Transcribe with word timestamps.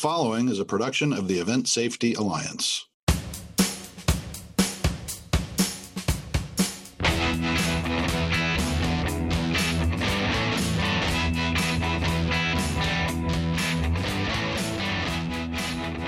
following 0.00 0.48
is 0.48 0.58
a 0.58 0.64
production 0.64 1.12
of 1.12 1.28
the 1.28 1.38
Event 1.38 1.68
Safety 1.68 2.14
Alliance. 2.14 2.86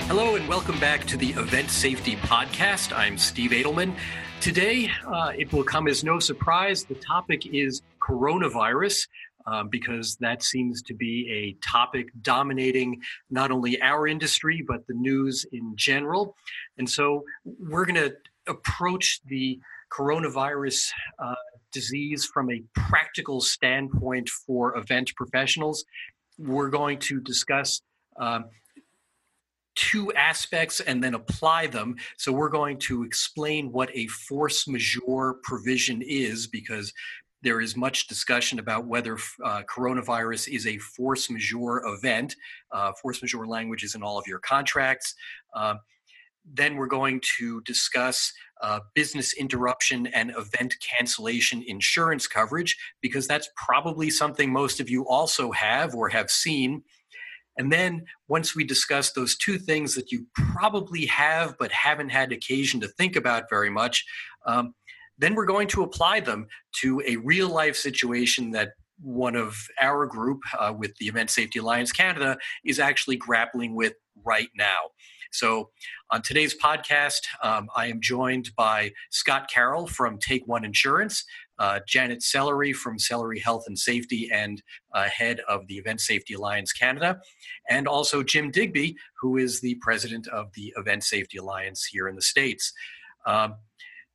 Hello 0.07 0.35
and 0.37 0.47
welcome 0.49 0.79
back 0.79 1.05
to 1.05 1.15
the 1.15 1.29
Event 1.33 1.69
Safety 1.69 2.15
Podcast. 2.15 2.97
I'm 2.97 3.19
Steve 3.19 3.51
Adelman. 3.51 3.95
Today, 4.41 4.89
uh, 5.05 5.33
it 5.37 5.53
will 5.53 5.63
come 5.63 5.87
as 5.87 6.03
no 6.03 6.17
surprise. 6.17 6.83
The 6.83 6.95
topic 6.95 7.45
is 7.45 7.83
coronavirus. 8.01 9.07
Um, 9.45 9.67
because 9.67 10.15
that 10.21 10.41
seems 10.41 10.81
to 10.83 10.93
be 10.93 11.29
a 11.29 11.65
topic 11.65 12.07
dominating 12.21 13.01
not 13.29 13.51
only 13.51 13.81
our 13.81 14.07
industry, 14.07 14.63
but 14.65 14.87
the 14.87 14.93
news 14.93 15.45
in 15.51 15.73
general. 15.75 16.37
And 16.77 16.89
so 16.89 17.25
we're 17.43 17.85
going 17.85 17.95
to 17.95 18.15
approach 18.47 19.19
the 19.25 19.59
coronavirus 19.91 20.89
uh, 21.19 21.35
disease 21.71 22.25
from 22.25 22.51
a 22.51 22.63
practical 22.73 23.41
standpoint 23.41 24.29
for 24.29 24.77
event 24.77 25.11
professionals. 25.15 25.83
We're 26.37 26.69
going 26.69 26.99
to 26.99 27.19
discuss 27.19 27.81
um, 28.17 28.45
two 29.75 30.13
aspects 30.13 30.79
and 30.79 31.03
then 31.03 31.15
apply 31.15 31.67
them. 31.67 31.95
So 32.17 32.31
we're 32.31 32.49
going 32.49 32.77
to 32.79 33.03
explain 33.03 33.71
what 33.71 33.89
a 33.93 34.07
force 34.07 34.67
majeure 34.67 35.35
provision 35.43 36.01
is 36.01 36.47
because 36.47 36.93
there 37.43 37.61
is 37.61 37.75
much 37.75 38.07
discussion 38.07 38.57
about 38.57 38.87
whether 38.87 39.17
uh, 39.43 39.61
coronavirus 39.69 40.47
is 40.47 40.65
a 40.65 40.77
force 40.77 41.29
majeure 41.29 41.83
event. 41.85 42.35
Uh, 42.71 42.91
force 43.01 43.21
majeure 43.21 43.45
language 43.45 43.83
is 43.83 43.95
in 43.95 44.01
all 44.01 44.17
of 44.17 44.25
your 44.25 44.39
contracts. 44.39 45.13
Uh, 45.53 45.75
then 46.45 46.75
we're 46.75 46.87
going 46.87 47.21
to 47.37 47.61
discuss 47.61 48.33
uh, 48.61 48.79
business 48.95 49.33
interruption 49.33 50.07
and 50.07 50.31
event 50.37 50.75
cancellation 50.81 51.63
insurance 51.67 52.27
coverage 52.27 52.77
because 53.01 53.27
that's 53.27 53.49
probably 53.55 54.09
something 54.09 54.51
most 54.51 54.79
of 54.79 54.89
you 54.89 55.07
also 55.07 55.51
have 55.51 55.93
or 55.93 56.09
have 56.09 56.29
seen 56.29 56.81
and 57.57 57.71
then 57.71 58.05
once 58.27 58.55
we 58.55 58.63
discuss 58.63 59.11
those 59.11 59.35
two 59.37 59.57
things 59.57 59.95
that 59.95 60.11
you 60.11 60.25
probably 60.33 61.05
have 61.05 61.55
but 61.59 61.71
haven't 61.71 62.09
had 62.09 62.31
occasion 62.31 62.79
to 62.81 62.87
think 62.87 63.15
about 63.15 63.49
very 63.49 63.69
much, 63.69 64.05
um, 64.45 64.73
then 65.17 65.35
we're 65.35 65.45
going 65.45 65.67
to 65.69 65.83
apply 65.83 66.19
them 66.19 66.47
to 66.81 67.01
a 67.05 67.17
real 67.17 67.49
life 67.49 67.75
situation 67.75 68.51
that 68.51 68.71
one 69.01 69.35
of 69.35 69.57
our 69.81 70.05
group 70.05 70.41
uh, 70.57 70.73
with 70.77 70.95
the 70.97 71.07
Event 71.07 71.29
Safety 71.29 71.59
Alliance 71.59 71.91
Canada 71.91 72.37
is 72.63 72.79
actually 72.79 73.17
grappling 73.17 73.75
with 73.75 73.93
right 74.23 74.49
now. 74.55 74.91
So, 75.31 75.71
on 76.11 76.21
today's 76.21 76.55
podcast, 76.55 77.21
um, 77.41 77.67
I 77.75 77.87
am 77.87 78.01
joined 78.01 78.51
by 78.55 78.91
Scott 79.09 79.49
Carroll 79.51 79.87
from 79.87 80.19
Take 80.19 80.47
One 80.47 80.63
Insurance, 80.63 81.25
uh, 81.57 81.79
Janet 81.87 82.19
Sellery 82.19 82.71
from 82.73 82.99
Sellery 82.99 83.41
Health 83.41 83.63
and 83.65 83.77
Safety 83.77 84.29
and 84.31 84.61
uh, 84.93 85.09
head 85.09 85.39
of 85.49 85.65
the 85.65 85.75
Event 85.75 86.01
Safety 86.01 86.35
Alliance 86.35 86.71
Canada, 86.71 87.19
and 87.67 87.87
also 87.87 88.21
Jim 88.21 88.51
Digby, 88.51 88.95
who 89.19 89.37
is 89.37 89.59
the 89.59 89.75
president 89.81 90.27
of 90.27 90.53
the 90.53 90.71
Event 90.77 91.03
Safety 91.03 91.39
Alliance 91.39 91.83
here 91.83 92.07
in 92.07 92.15
the 92.15 92.21
States. 92.21 92.71
Um, 93.25 93.55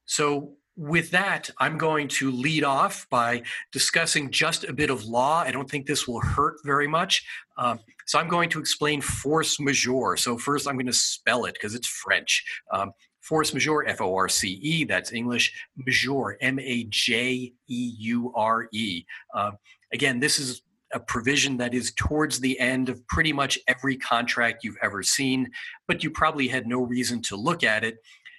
so, 0.05 0.53
with 0.79 1.11
that, 1.11 1.51
I'm 1.59 1.77
going 1.77 2.07
to 2.07 2.31
lead 2.31 2.63
off 2.63 3.05
by 3.11 3.43
discussing 3.73 4.31
just 4.31 4.63
a 4.63 4.73
bit 4.73 4.91
of 4.91 5.05
law. 5.05 5.41
I 5.41 5.51
don't 5.51 5.69
think 5.69 5.87
this 5.87 6.07
will 6.07 6.21
hurt 6.21 6.55
very 6.65 6.87
much. 6.87 7.27
Um, 7.57 7.81
so 8.07 8.21
I'm 8.21 8.29
going 8.29 8.49
to 8.51 8.61
explain 8.61 9.01
force 9.01 9.59
majeure. 9.59 10.17
So 10.17 10.39
first, 10.39 10.69
I'm 10.69 10.77
going 10.77 10.87
to 10.87 10.93
spell 10.93 11.47
it 11.47 11.55
because 11.55 11.75
it's 11.75 11.89
French. 11.89 12.45
Um, 12.73 12.93
force 13.21 13.53
majeure, 13.53 13.89
F 13.89 14.01
O 14.01 14.15
R 14.15 14.29
C 14.29 14.53
E, 14.63 14.85
that's 14.85 15.13
English. 15.13 15.53
Majeure, 15.77 16.39
M 16.41 16.61
A 16.61 16.85
J 16.85 17.53
E 17.67 17.93
U 17.99 18.33
R 18.37 18.69
E. 18.73 19.05
Uh, 19.35 19.51
again, 19.93 20.21
this 20.21 20.39
is 20.39 20.63
a 20.95 21.01
provision 21.01 21.57
that 21.57 21.75
is 21.75 21.93
towards 21.97 22.39
the 22.39 22.59
end 22.61 22.89
of 22.89 23.05
pretty 23.09 23.33
much 23.33 23.59
every 23.67 23.97
contract 23.97 24.63
you've 24.63 24.79
ever 24.81 25.03
seen, 25.03 25.51
but 25.89 26.05
you 26.05 26.11
probably 26.11 26.47
had 26.47 26.69
no 26.69 26.83
reason 26.83 27.21
to 27.23 27.37
look 27.37 27.65
at 27.65 27.83
it. 27.83 27.97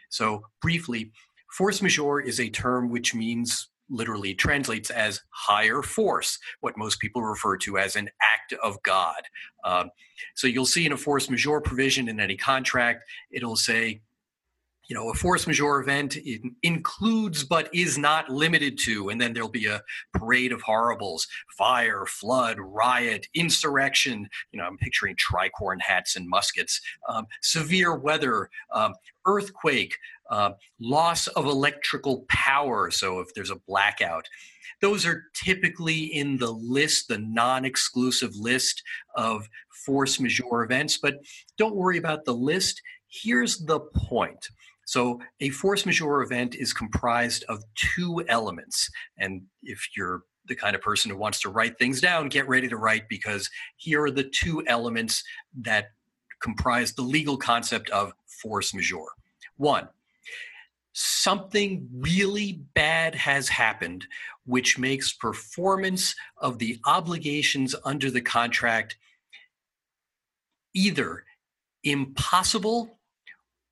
So, 0.10 0.42
briefly, 0.62 1.12
Force 1.50 1.82
majeure 1.82 2.22
is 2.22 2.40
a 2.40 2.50
term 2.50 2.90
which 2.90 3.14
means 3.16 3.70
literally 3.90 4.36
translates 4.36 4.90
as 4.92 5.22
higher 5.32 5.82
force, 5.82 6.38
what 6.62 6.78
most 6.78 7.00
people 7.00 7.24
refer 7.24 7.58
to 7.58 7.78
as 7.78 7.96
an 7.96 8.10
act 8.22 8.54
of 8.64 8.82
God. 8.84 9.22
Um, 9.64 9.90
so 10.36 10.48
you'll 10.48 10.66
see 10.66 10.86
in 10.86 10.92
a 10.92 10.98
force 10.98 11.30
majeure 11.30 11.62
provision 11.62 12.08
in 12.08 12.20
any 12.20 12.38
contract, 12.38 13.04
it'll 13.32 13.56
say, 13.56 14.02
you 14.90 14.96
know, 14.96 15.12
a 15.12 15.14
force 15.14 15.46
majeure 15.46 15.80
event 15.80 16.18
includes 16.64 17.44
but 17.44 17.70
is 17.74 17.98
not 17.98 18.28
limited 18.30 18.80
to, 18.80 19.10
and 19.10 19.22
then 19.22 19.34
there'll 19.34 19.48
be 19.48 19.68
a 19.68 19.84
parade 20.14 20.52
of 20.52 20.64
horribles 20.64 21.28
fire, 21.58 22.06
flood, 22.08 22.58
riot, 22.60 23.28
insurrection. 23.36 24.28
You 24.52 24.60
know, 24.60 24.66
I'm 24.66 24.78
picturing 24.78 25.16
tricorn 25.16 25.80
hats 25.80 26.16
and 26.16 26.28
muskets, 26.28 26.82
um, 27.08 27.28
severe 27.42 27.96
weather, 27.96 28.50
um, 28.74 28.96
earthquake, 29.28 29.96
uh, 30.30 30.52
loss 30.80 31.28
of 31.28 31.46
electrical 31.46 32.26
power. 32.30 32.92
So 32.92 33.20
if 33.20 33.34
there's 33.34 33.52
a 33.52 33.60
blackout, 33.68 34.28
those 34.82 35.06
are 35.06 35.26
typically 35.34 36.06
in 36.06 36.38
the 36.38 36.52
list, 36.52 37.08
the 37.08 37.18
non 37.18 37.66
exclusive 37.66 38.36
list 38.36 38.82
of 39.16 39.48
force 39.86 40.20
majeure 40.20 40.64
events. 40.64 40.98
But 40.98 41.16
don't 41.58 41.76
worry 41.76 41.98
about 41.98 42.26
the 42.26 42.34
list. 42.34 42.82
Here's 43.08 43.58
the 43.58 43.80
point. 43.80 44.48
So, 44.86 45.20
a 45.40 45.50
force 45.50 45.86
majeure 45.86 46.24
event 46.24 46.56
is 46.56 46.74
comprised 46.74 47.44
of 47.48 47.64
two 47.76 48.24
elements. 48.28 48.90
And 49.20 49.44
if 49.62 49.88
you're 49.96 50.24
the 50.48 50.56
kind 50.56 50.76
of 50.76 50.82
person 50.82 51.12
who 51.12 51.18
wants 51.18 51.40
to 51.42 51.50
write 51.50 51.78
things 51.78 52.02
down, 52.02 52.28
get 52.28 52.48
ready 52.48 52.68
to 52.68 52.78
write 52.78 53.08
because 53.08 53.50
here 53.78 54.04
are 54.04 54.12
the 54.12 54.24
two 54.24 54.64
elements 54.66 55.24
that 55.62 55.92
comprise 56.42 56.94
the 56.94 57.04
legal 57.04 57.38
concept 57.38 57.90
of 57.92 58.14
force 58.42 58.74
majeure. 58.74 59.12
One, 59.58 59.90
something 61.02 61.88
really 61.94 62.62
bad 62.74 63.16
has 63.16 63.48
happened, 63.48 64.06
which 64.46 64.78
makes 64.78 65.14
performance 65.14 66.14
of 66.38 66.60
the 66.60 66.78
obligations 66.86 67.74
under 67.86 68.12
the 68.12 68.20
contract 68.20 68.98
either 70.74 71.24
impossible 71.86 73.00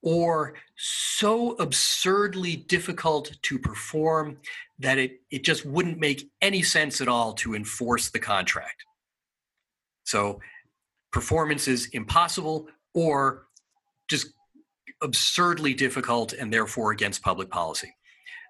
or 0.01 0.53
so 0.77 1.51
absurdly 1.55 2.55
difficult 2.55 3.33
to 3.41 3.59
perform 3.59 4.37
that 4.79 4.97
it, 4.97 5.19
it 5.29 5.43
just 5.43 5.65
wouldn't 5.65 5.99
make 5.99 6.31
any 6.41 6.61
sense 6.61 7.01
at 7.01 7.09
all 7.09 7.33
to 7.33 7.55
enforce 7.55 8.09
the 8.09 8.19
contract. 8.19 8.85
So, 10.05 10.39
performance 11.11 11.67
is 11.67 11.87
impossible 11.87 12.69
or 12.93 13.47
just 14.07 14.27
absurdly 15.01 15.73
difficult 15.73 16.33
and 16.33 16.51
therefore 16.51 16.91
against 16.91 17.21
public 17.21 17.49
policy. 17.49 17.93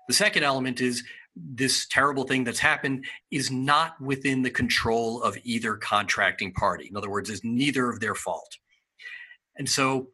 The 0.07 0.13
second 0.13 0.43
element 0.43 0.79
is 0.81 1.03
this 1.35 1.87
terrible 1.87 2.23
thing 2.23 2.43
that's 2.43 2.59
happened 2.59 3.05
is 3.31 3.51
not 3.51 3.99
within 4.01 4.41
the 4.41 4.49
control 4.49 5.21
of 5.21 5.37
either 5.43 5.75
contracting 5.75 6.53
party. 6.53 6.87
In 6.89 6.97
other 6.97 7.09
words, 7.09 7.29
is 7.29 7.41
neither 7.43 7.89
of 7.89 7.99
their 7.99 8.15
fault. 8.15 8.57
And 9.57 9.69
so 9.69 10.07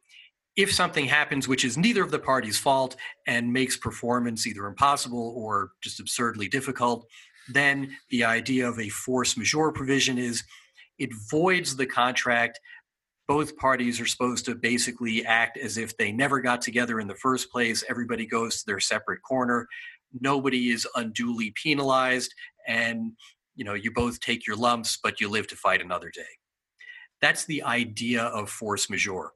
if 0.55 0.71
something 0.71 1.05
happens 1.05 1.47
which 1.47 1.65
is 1.65 1.77
neither 1.77 2.03
of 2.03 2.11
the 2.11 2.19
parties' 2.19 2.59
fault 2.59 2.95
and 3.25 3.51
makes 3.51 3.77
performance 3.77 4.45
either 4.45 4.67
impossible 4.67 5.33
or 5.35 5.71
just 5.81 5.99
absurdly 5.99 6.47
difficult, 6.47 7.05
then 7.49 7.95
the 8.09 8.23
idea 8.23 8.67
of 8.67 8.79
a 8.79 8.89
force 8.89 9.35
majeure 9.37 9.71
provision 9.71 10.17
is 10.17 10.43
it 10.99 11.09
voids 11.29 11.75
the 11.75 11.85
contract 11.85 12.59
both 13.27 13.55
parties 13.57 14.01
are 14.01 14.05
supposed 14.05 14.45
to 14.45 14.55
basically 14.55 15.25
act 15.25 15.57
as 15.57 15.77
if 15.77 15.95
they 15.97 16.11
never 16.11 16.41
got 16.41 16.61
together 16.61 16.99
in 16.99 17.07
the 17.07 17.15
first 17.15 17.51
place. 17.51 17.83
Everybody 17.89 18.25
goes 18.25 18.59
to 18.59 18.65
their 18.65 18.79
separate 18.79 19.21
corner. 19.21 19.67
Nobody 20.19 20.69
is 20.69 20.87
unduly 20.95 21.53
penalized, 21.61 22.33
and 22.67 23.13
you 23.55 23.65
know 23.65 23.73
you 23.73 23.91
both 23.91 24.19
take 24.19 24.45
your 24.45 24.55
lumps, 24.55 24.99
but 25.01 25.19
you 25.19 25.29
live 25.29 25.47
to 25.47 25.55
fight 25.55 25.81
another 25.81 26.11
day. 26.13 26.21
That's 27.21 27.45
the 27.45 27.63
idea 27.63 28.23
of 28.23 28.49
force 28.49 28.89
majeure. 28.89 29.31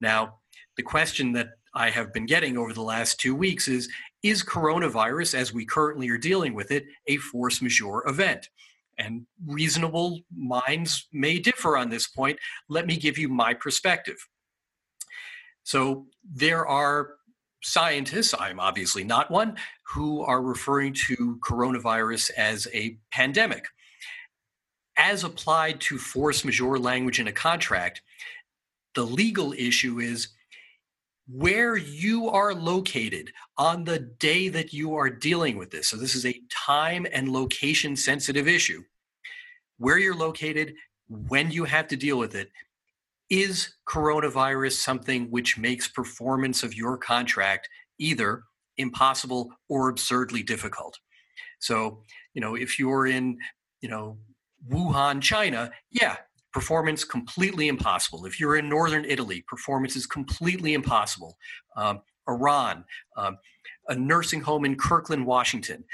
Now, 0.00 0.38
the 0.76 0.82
question 0.82 1.32
that 1.32 1.50
I 1.74 1.90
have 1.90 2.12
been 2.12 2.26
getting 2.26 2.56
over 2.56 2.72
the 2.72 2.82
last 2.82 3.20
two 3.20 3.34
weeks 3.34 3.68
is: 3.68 3.88
Is 4.22 4.42
coronavirus, 4.42 5.34
as 5.34 5.52
we 5.52 5.64
currently 5.64 6.08
are 6.08 6.18
dealing 6.18 6.54
with 6.54 6.70
it, 6.70 6.86
a 7.06 7.18
force 7.18 7.62
majeure 7.62 8.02
event? 8.06 8.48
And 8.98 9.26
reasonable 9.46 10.20
minds 10.34 11.06
may 11.12 11.38
differ 11.38 11.76
on 11.76 11.88
this 11.88 12.06
point. 12.08 12.38
Let 12.68 12.86
me 12.86 12.96
give 12.96 13.16
you 13.18 13.28
my 13.28 13.54
perspective. 13.54 14.16
So, 15.62 16.06
there 16.24 16.66
are 16.66 17.14
scientists, 17.62 18.34
I'm 18.38 18.60
obviously 18.60 19.04
not 19.04 19.30
one, 19.30 19.56
who 19.86 20.22
are 20.22 20.42
referring 20.42 20.94
to 21.08 21.38
coronavirus 21.46 22.30
as 22.36 22.68
a 22.72 22.96
pandemic. 23.10 23.64
As 24.96 25.24
applied 25.24 25.80
to 25.82 25.98
force 25.98 26.44
majeure 26.44 26.78
language 26.78 27.20
in 27.20 27.28
a 27.28 27.32
contract, 27.32 28.02
The 28.94 29.04
legal 29.06 29.52
issue 29.52 30.00
is 30.00 30.28
where 31.30 31.76
you 31.76 32.28
are 32.30 32.54
located 32.54 33.32
on 33.58 33.84
the 33.84 33.98
day 33.98 34.48
that 34.48 34.72
you 34.72 34.94
are 34.94 35.10
dealing 35.10 35.58
with 35.58 35.70
this. 35.70 35.88
So, 35.88 35.96
this 35.96 36.14
is 36.14 36.24
a 36.24 36.40
time 36.50 37.06
and 37.12 37.30
location 37.30 37.96
sensitive 37.96 38.48
issue. 38.48 38.82
Where 39.78 39.98
you're 39.98 40.16
located, 40.16 40.74
when 41.08 41.50
you 41.50 41.64
have 41.64 41.88
to 41.88 41.96
deal 41.96 42.18
with 42.18 42.34
it, 42.34 42.50
is 43.30 43.74
coronavirus 43.86 44.72
something 44.72 45.30
which 45.30 45.58
makes 45.58 45.86
performance 45.86 46.62
of 46.62 46.74
your 46.74 46.96
contract 46.96 47.68
either 47.98 48.42
impossible 48.78 49.50
or 49.68 49.88
absurdly 49.88 50.42
difficult? 50.42 50.98
So, 51.60 52.04
you 52.34 52.40
know, 52.40 52.54
if 52.54 52.78
you're 52.78 53.06
in, 53.06 53.38
you 53.80 53.88
know, 53.88 54.18
Wuhan, 54.70 55.20
China, 55.20 55.70
yeah, 55.90 56.16
performance 56.58 57.04
completely 57.04 57.68
impossible. 57.68 58.26
If 58.26 58.40
you're 58.40 58.56
in 58.56 58.68
northern 58.68 59.04
Italy, 59.04 59.44
performance 59.46 59.94
is 59.94 60.06
completely 60.06 60.74
impossible. 60.74 61.38
Um, 61.76 62.00
Iran, 62.28 62.84
um, 63.16 63.38
a 63.86 63.94
nursing 63.94 64.40
home 64.40 64.64
in 64.64 64.74
Kirkland, 64.74 65.24
Washington, 65.24 65.84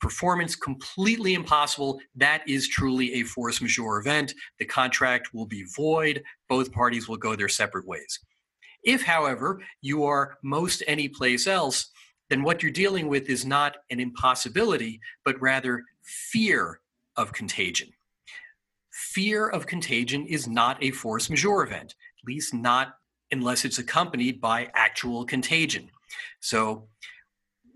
performance 0.00 0.56
completely 0.56 1.34
impossible. 1.34 2.00
That 2.16 2.48
is 2.48 2.66
truly 2.66 3.12
a 3.20 3.24
force 3.24 3.60
majeure 3.60 3.98
event. 3.98 4.32
The 4.58 4.64
contract 4.64 5.34
will 5.34 5.44
be 5.44 5.66
void. 5.76 6.22
Both 6.48 6.72
parties 6.72 7.06
will 7.06 7.18
go 7.18 7.36
their 7.36 7.50
separate 7.50 7.86
ways. 7.86 8.18
If, 8.82 9.02
however, 9.02 9.60
you 9.82 10.04
are 10.04 10.38
most 10.42 10.82
any 10.86 11.10
place 11.10 11.46
else, 11.46 11.90
then 12.30 12.42
what 12.42 12.62
you're 12.62 12.72
dealing 12.72 13.06
with 13.06 13.28
is 13.28 13.44
not 13.44 13.76
an 13.90 14.00
impossibility, 14.00 14.98
but 15.26 15.38
rather 15.42 15.82
fear 16.02 16.80
of 17.18 17.34
contagion 17.34 17.90
fear 18.90 19.48
of 19.48 19.66
contagion 19.66 20.26
is 20.26 20.46
not 20.46 20.82
a 20.82 20.90
force 20.90 21.30
majeure 21.30 21.62
event, 21.62 21.94
at 22.22 22.26
least 22.26 22.54
not 22.54 22.94
unless 23.30 23.64
it's 23.64 23.78
accompanied 23.78 24.40
by 24.40 24.68
actual 24.74 25.24
contagion. 25.24 25.88
So, 26.40 26.88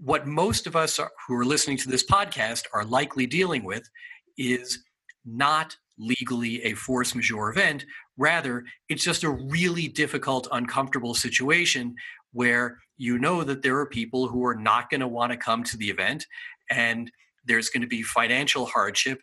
what 0.00 0.26
most 0.26 0.66
of 0.66 0.74
us 0.74 0.98
are, 0.98 1.12
who 1.26 1.34
are 1.34 1.44
listening 1.44 1.76
to 1.78 1.88
this 1.88 2.04
podcast 2.04 2.64
are 2.72 2.84
likely 2.84 3.26
dealing 3.26 3.64
with 3.64 3.88
is 4.36 4.80
not 5.24 5.76
legally 5.98 6.62
a 6.64 6.74
force 6.74 7.14
majeure 7.14 7.48
event. 7.48 7.86
Rather, 8.16 8.64
it's 8.88 9.04
just 9.04 9.22
a 9.22 9.30
really 9.30 9.86
difficult, 9.88 10.48
uncomfortable 10.50 11.14
situation 11.14 11.94
where 12.32 12.78
you 12.96 13.18
know 13.18 13.44
that 13.44 13.62
there 13.62 13.78
are 13.78 13.86
people 13.86 14.28
who 14.28 14.44
are 14.44 14.54
not 14.54 14.90
going 14.90 15.00
to 15.00 15.08
want 15.08 15.30
to 15.32 15.38
come 15.38 15.62
to 15.64 15.76
the 15.76 15.88
event 15.88 16.26
and 16.70 17.10
there's 17.46 17.68
going 17.70 17.82
to 17.82 17.86
be 17.86 18.02
financial 18.02 18.66
hardship 18.66 19.20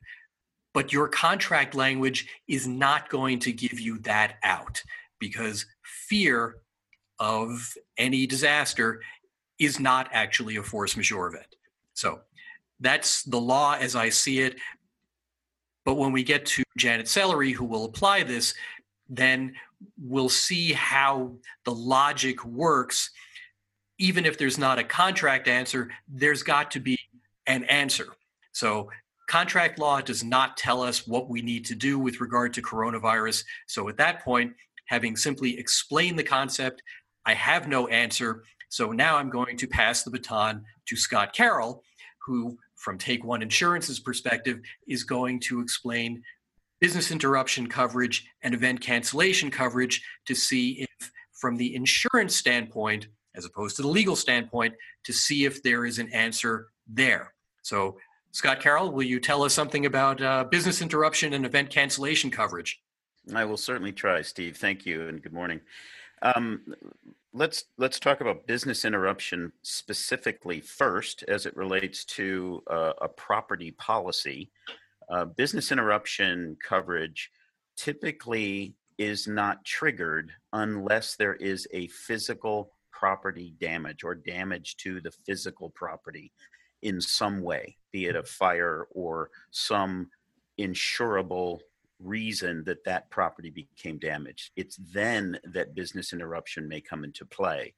but 0.73 0.93
your 0.93 1.07
contract 1.07 1.75
language 1.75 2.27
is 2.47 2.67
not 2.67 3.09
going 3.09 3.39
to 3.39 3.51
give 3.51 3.79
you 3.79 3.97
that 3.99 4.35
out 4.43 4.81
because 5.19 5.65
fear 5.83 6.57
of 7.19 7.73
any 7.97 8.25
disaster 8.25 9.01
is 9.59 9.79
not 9.79 10.09
actually 10.11 10.55
a 10.55 10.63
force 10.63 10.97
majeure 10.97 11.27
event. 11.27 11.55
So 11.93 12.21
that's 12.79 13.23
the 13.23 13.39
law 13.39 13.75
as 13.79 13.95
I 13.95 14.09
see 14.09 14.39
it. 14.39 14.57
But 15.85 15.95
when 15.95 16.11
we 16.11 16.23
get 16.23 16.45
to 16.47 16.63
Janet 16.77 17.05
Sellery, 17.05 17.53
who 17.53 17.65
will 17.65 17.85
apply 17.85 18.23
this, 18.23 18.53
then 19.07 19.53
we'll 19.99 20.29
see 20.29 20.73
how 20.73 21.33
the 21.65 21.73
logic 21.73 22.43
works. 22.45 23.11
Even 23.99 24.25
if 24.25 24.37
there's 24.37 24.57
not 24.57 24.79
a 24.79 24.83
contract 24.83 25.47
answer, 25.47 25.91
there's 26.07 26.43
got 26.43 26.71
to 26.71 26.79
be 26.79 26.97
an 27.45 27.63
answer. 27.65 28.07
So 28.51 28.89
Contract 29.31 29.79
law 29.79 30.01
does 30.01 30.25
not 30.25 30.57
tell 30.57 30.81
us 30.81 31.07
what 31.07 31.29
we 31.29 31.41
need 31.41 31.63
to 31.63 31.73
do 31.73 31.97
with 31.97 32.19
regard 32.19 32.53
to 32.53 32.61
coronavirus. 32.61 33.45
So 33.65 33.87
at 33.87 33.95
that 33.95 34.25
point, 34.25 34.51
having 34.87 35.15
simply 35.15 35.57
explained 35.57 36.19
the 36.19 36.23
concept, 36.23 36.83
I 37.25 37.33
have 37.35 37.65
no 37.69 37.87
answer. 37.87 38.43
So 38.67 38.91
now 38.91 39.15
I'm 39.15 39.29
going 39.29 39.55
to 39.55 39.67
pass 39.67 40.03
the 40.03 40.11
baton 40.11 40.65
to 40.85 40.97
Scott 40.97 41.31
Carroll, 41.31 41.81
who, 42.25 42.57
from 42.75 42.97
Take 42.97 43.23
One 43.23 43.41
Insurance's 43.41 44.01
perspective, 44.01 44.59
is 44.85 45.05
going 45.05 45.39
to 45.47 45.61
explain 45.61 46.21
business 46.81 47.09
interruption 47.09 47.67
coverage 47.67 48.27
and 48.41 48.53
event 48.53 48.81
cancellation 48.81 49.49
coverage 49.49 50.03
to 50.25 50.35
see 50.35 50.85
if, 50.99 51.09
from 51.31 51.55
the 51.55 51.73
insurance 51.73 52.35
standpoint, 52.35 53.07
as 53.33 53.45
opposed 53.45 53.77
to 53.77 53.81
the 53.81 53.87
legal 53.87 54.17
standpoint, 54.17 54.73
to 55.05 55.13
see 55.13 55.45
if 55.45 55.63
there 55.63 55.85
is 55.85 55.99
an 55.99 56.11
answer 56.11 56.67
there. 56.85 57.33
So 57.61 57.95
Scott 58.31 58.61
Carroll, 58.61 58.91
will 58.91 59.03
you 59.03 59.19
tell 59.19 59.43
us 59.43 59.53
something 59.53 59.85
about 59.85 60.21
uh, 60.21 60.45
business 60.45 60.81
interruption 60.81 61.33
and 61.33 61.45
event 61.45 61.69
cancellation 61.69 62.31
coverage? 62.31 62.81
I 63.33 63.45
will 63.45 63.57
certainly 63.57 63.91
try, 63.91 64.21
Steve. 64.21 64.57
Thank 64.57 64.85
you, 64.85 65.07
and 65.07 65.21
good 65.21 65.33
morning. 65.33 65.59
Um, 66.21 66.61
let's 67.33 67.65
let's 67.77 67.99
talk 67.99 68.21
about 68.21 68.47
business 68.47 68.85
interruption 68.85 69.51
specifically 69.63 70.61
first, 70.61 71.23
as 71.27 71.45
it 71.45 71.55
relates 71.57 72.05
to 72.05 72.63
uh, 72.69 72.93
a 73.01 73.07
property 73.09 73.71
policy. 73.71 74.49
Uh, 75.09 75.25
business 75.25 75.71
interruption 75.71 76.57
coverage 76.65 77.31
typically 77.75 78.75
is 78.97 79.27
not 79.27 79.65
triggered 79.65 80.31
unless 80.53 81.15
there 81.15 81.35
is 81.35 81.67
a 81.73 81.87
physical 81.87 82.71
property 82.91 83.53
damage 83.59 84.03
or 84.03 84.15
damage 84.15 84.77
to 84.77 85.01
the 85.01 85.11
physical 85.25 85.69
property 85.71 86.31
in 86.81 87.01
some 87.01 87.41
way, 87.41 87.75
be 87.91 88.05
it 88.05 88.15
a 88.15 88.23
fire 88.23 88.87
or 88.91 89.29
some 89.51 90.09
insurable 90.59 91.59
reason 91.99 92.63
that 92.65 92.83
that 92.83 93.09
property 93.09 93.49
became 93.49 93.97
damaged. 93.99 94.51
It's 94.55 94.77
then 94.91 95.39
that 95.43 95.75
business 95.75 96.13
interruption 96.13 96.67
may 96.67 96.81
come 96.81 97.03
into 97.03 97.25
play. 97.25 97.73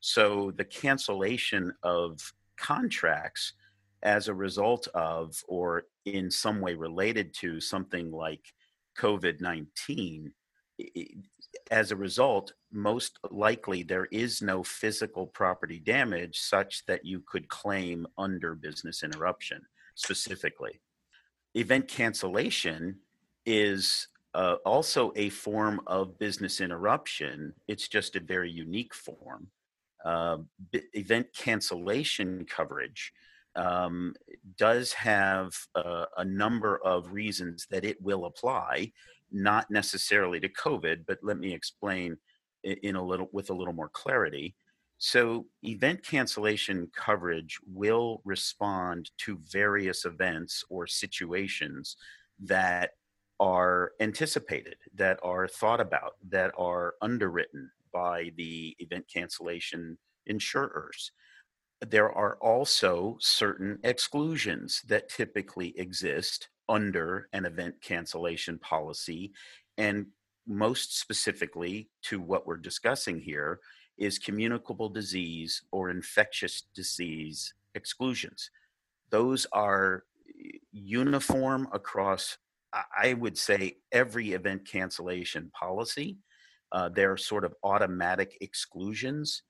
So 0.00 0.52
the 0.56 0.64
cancellation 0.64 1.72
of 1.82 2.20
contracts 2.56 3.54
as 4.02 4.28
a 4.28 4.34
result 4.34 4.86
of 4.94 5.42
or 5.48 5.84
in 6.04 6.30
some 6.30 6.60
way 6.60 6.74
related 6.74 7.34
to 7.34 7.60
something 7.60 8.10
like 8.10 8.52
COVID 8.96 9.40
19 9.40 10.32
as 11.70 11.90
a 11.90 11.96
result, 11.96 12.52
most 12.72 13.18
likely 13.30 13.82
there 13.82 14.06
is 14.06 14.42
no 14.42 14.62
physical 14.62 15.26
property 15.26 15.78
damage 15.78 16.38
such 16.38 16.84
that 16.86 17.04
you 17.04 17.22
could 17.26 17.48
claim 17.48 18.06
under 18.16 18.54
business 18.54 19.02
interruption 19.02 19.62
specifically. 19.94 20.80
Event 21.54 21.88
cancellation 21.88 22.96
is 23.44 24.08
uh, 24.34 24.56
also 24.64 25.12
a 25.16 25.28
form 25.30 25.80
of 25.86 26.18
business 26.18 26.60
interruption, 26.60 27.52
it's 27.66 27.88
just 27.88 28.14
a 28.14 28.20
very 28.20 28.50
unique 28.50 28.94
form. 28.94 29.48
Uh, 30.04 30.38
b- 30.70 30.82
event 30.92 31.26
cancellation 31.36 32.44
coverage 32.44 33.12
um, 33.56 34.14
does 34.56 34.92
have 34.92 35.52
uh, 35.74 36.04
a 36.18 36.24
number 36.24 36.78
of 36.84 37.12
reasons 37.12 37.66
that 37.70 37.84
it 37.84 38.00
will 38.00 38.26
apply 38.26 38.92
not 39.30 39.70
necessarily 39.70 40.40
to 40.40 40.48
COVID, 40.48 41.04
but 41.06 41.18
let 41.22 41.38
me 41.38 41.52
explain 41.52 42.16
in 42.64 42.96
a 42.96 43.04
little 43.04 43.28
with 43.32 43.50
a 43.50 43.54
little 43.54 43.74
more 43.74 43.90
clarity. 43.90 44.54
So, 44.98 45.46
event 45.62 46.02
cancellation 46.02 46.90
coverage 46.94 47.58
will 47.72 48.20
respond 48.24 49.10
to 49.18 49.38
various 49.50 50.04
events 50.04 50.64
or 50.68 50.86
situations 50.88 51.96
that 52.40 52.90
are 53.38 53.92
anticipated, 54.00 54.76
that 54.94 55.20
are 55.22 55.46
thought 55.46 55.80
about, 55.80 56.16
that 56.28 56.52
are 56.58 56.94
underwritten 57.00 57.70
by 57.92 58.32
the 58.36 58.74
event 58.80 59.06
cancellation 59.12 59.96
insurers. 60.26 61.12
There 61.80 62.10
are 62.10 62.36
also 62.40 63.16
certain 63.20 63.78
exclusions 63.84 64.82
that 64.88 65.08
typically 65.08 65.78
exist 65.78 66.48
under 66.68 67.28
an 67.32 67.44
event 67.44 67.76
cancellation 67.80 68.58
policy. 68.58 69.32
And 69.76 70.06
most 70.46 70.98
specifically 70.98 71.88
to 72.02 72.20
what 72.20 72.46
we're 72.46 72.56
discussing 72.56 73.20
here 73.20 73.60
is 73.96 74.18
communicable 74.18 74.88
disease 74.88 75.62
or 75.72 75.90
infectious 75.90 76.62
disease 76.74 77.54
exclusions. 77.74 78.50
Those 79.10 79.46
are 79.52 80.04
uniform 80.72 81.68
across, 81.72 82.38
I 82.72 83.14
would 83.14 83.36
say, 83.36 83.78
every 83.92 84.32
event 84.32 84.66
cancellation 84.66 85.50
policy. 85.58 86.18
Uh, 86.70 86.88
they're 86.88 87.16
sort 87.16 87.44
of 87.44 87.54
automatic 87.62 88.36
exclusions. 88.40 89.42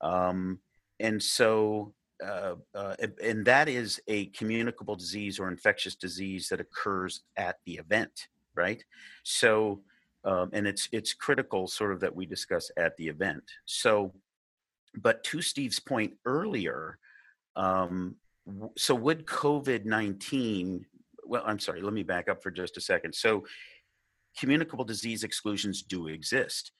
Um, 0.00 0.60
and 1.00 1.22
so 1.22 1.94
uh, 2.24 2.54
uh, 2.74 2.94
and 3.22 3.44
that 3.44 3.68
is 3.68 4.00
a 4.06 4.26
communicable 4.26 4.96
disease 4.96 5.38
or 5.38 5.48
infectious 5.48 5.94
disease 5.94 6.48
that 6.48 6.60
occurs 6.60 7.22
at 7.36 7.56
the 7.66 7.74
event, 7.74 8.28
right? 8.54 8.84
So, 9.24 9.82
um, 10.24 10.50
and 10.52 10.66
it's 10.66 10.88
it's 10.92 11.12
critical, 11.12 11.66
sort 11.66 11.92
of, 11.92 12.00
that 12.00 12.14
we 12.14 12.26
discuss 12.26 12.70
at 12.76 12.96
the 12.96 13.08
event. 13.08 13.42
So, 13.66 14.14
but 14.94 15.24
to 15.24 15.42
Steve's 15.42 15.80
point 15.80 16.14
earlier, 16.24 16.98
um, 17.56 18.16
so 18.76 18.94
would 18.94 19.26
COVID 19.26 19.84
nineteen? 19.84 20.86
Well, 21.26 21.42
I'm 21.44 21.58
sorry. 21.58 21.82
Let 21.82 21.94
me 21.94 22.04
back 22.04 22.28
up 22.28 22.42
for 22.42 22.50
just 22.50 22.76
a 22.76 22.80
second. 22.80 23.14
So, 23.14 23.44
communicable 24.38 24.84
disease 24.84 25.24
exclusions 25.24 25.82
do 25.82 26.06
exist. 26.06 26.72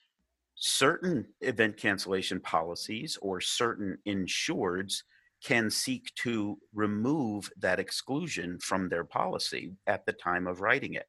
Certain 0.57 1.27
event 1.41 1.77
cancellation 1.77 2.41
policies 2.41 3.19
or 3.21 3.41
certain 3.41 3.99
insureds 4.07 5.03
can 5.43 5.71
seek 5.71 6.11
to 6.15 6.59
remove 6.73 7.51
that 7.59 7.79
exclusion 7.79 8.59
from 8.61 8.89
their 8.89 9.05
policy 9.05 9.73
at 9.87 10.07
the 10.07 10.13
time 10.13 10.47
of 10.47 10.61
writing 10.61 10.95
it. 10.95 11.07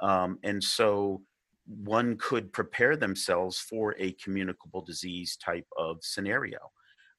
Um, 0.00 0.38
and 0.42 0.62
so 0.62 1.22
one 1.66 2.16
could 2.16 2.52
prepare 2.52 2.96
themselves 2.96 3.58
for 3.58 3.94
a 3.98 4.12
communicable 4.12 4.80
disease 4.80 5.36
type 5.36 5.66
of 5.76 5.98
scenario. 6.00 6.58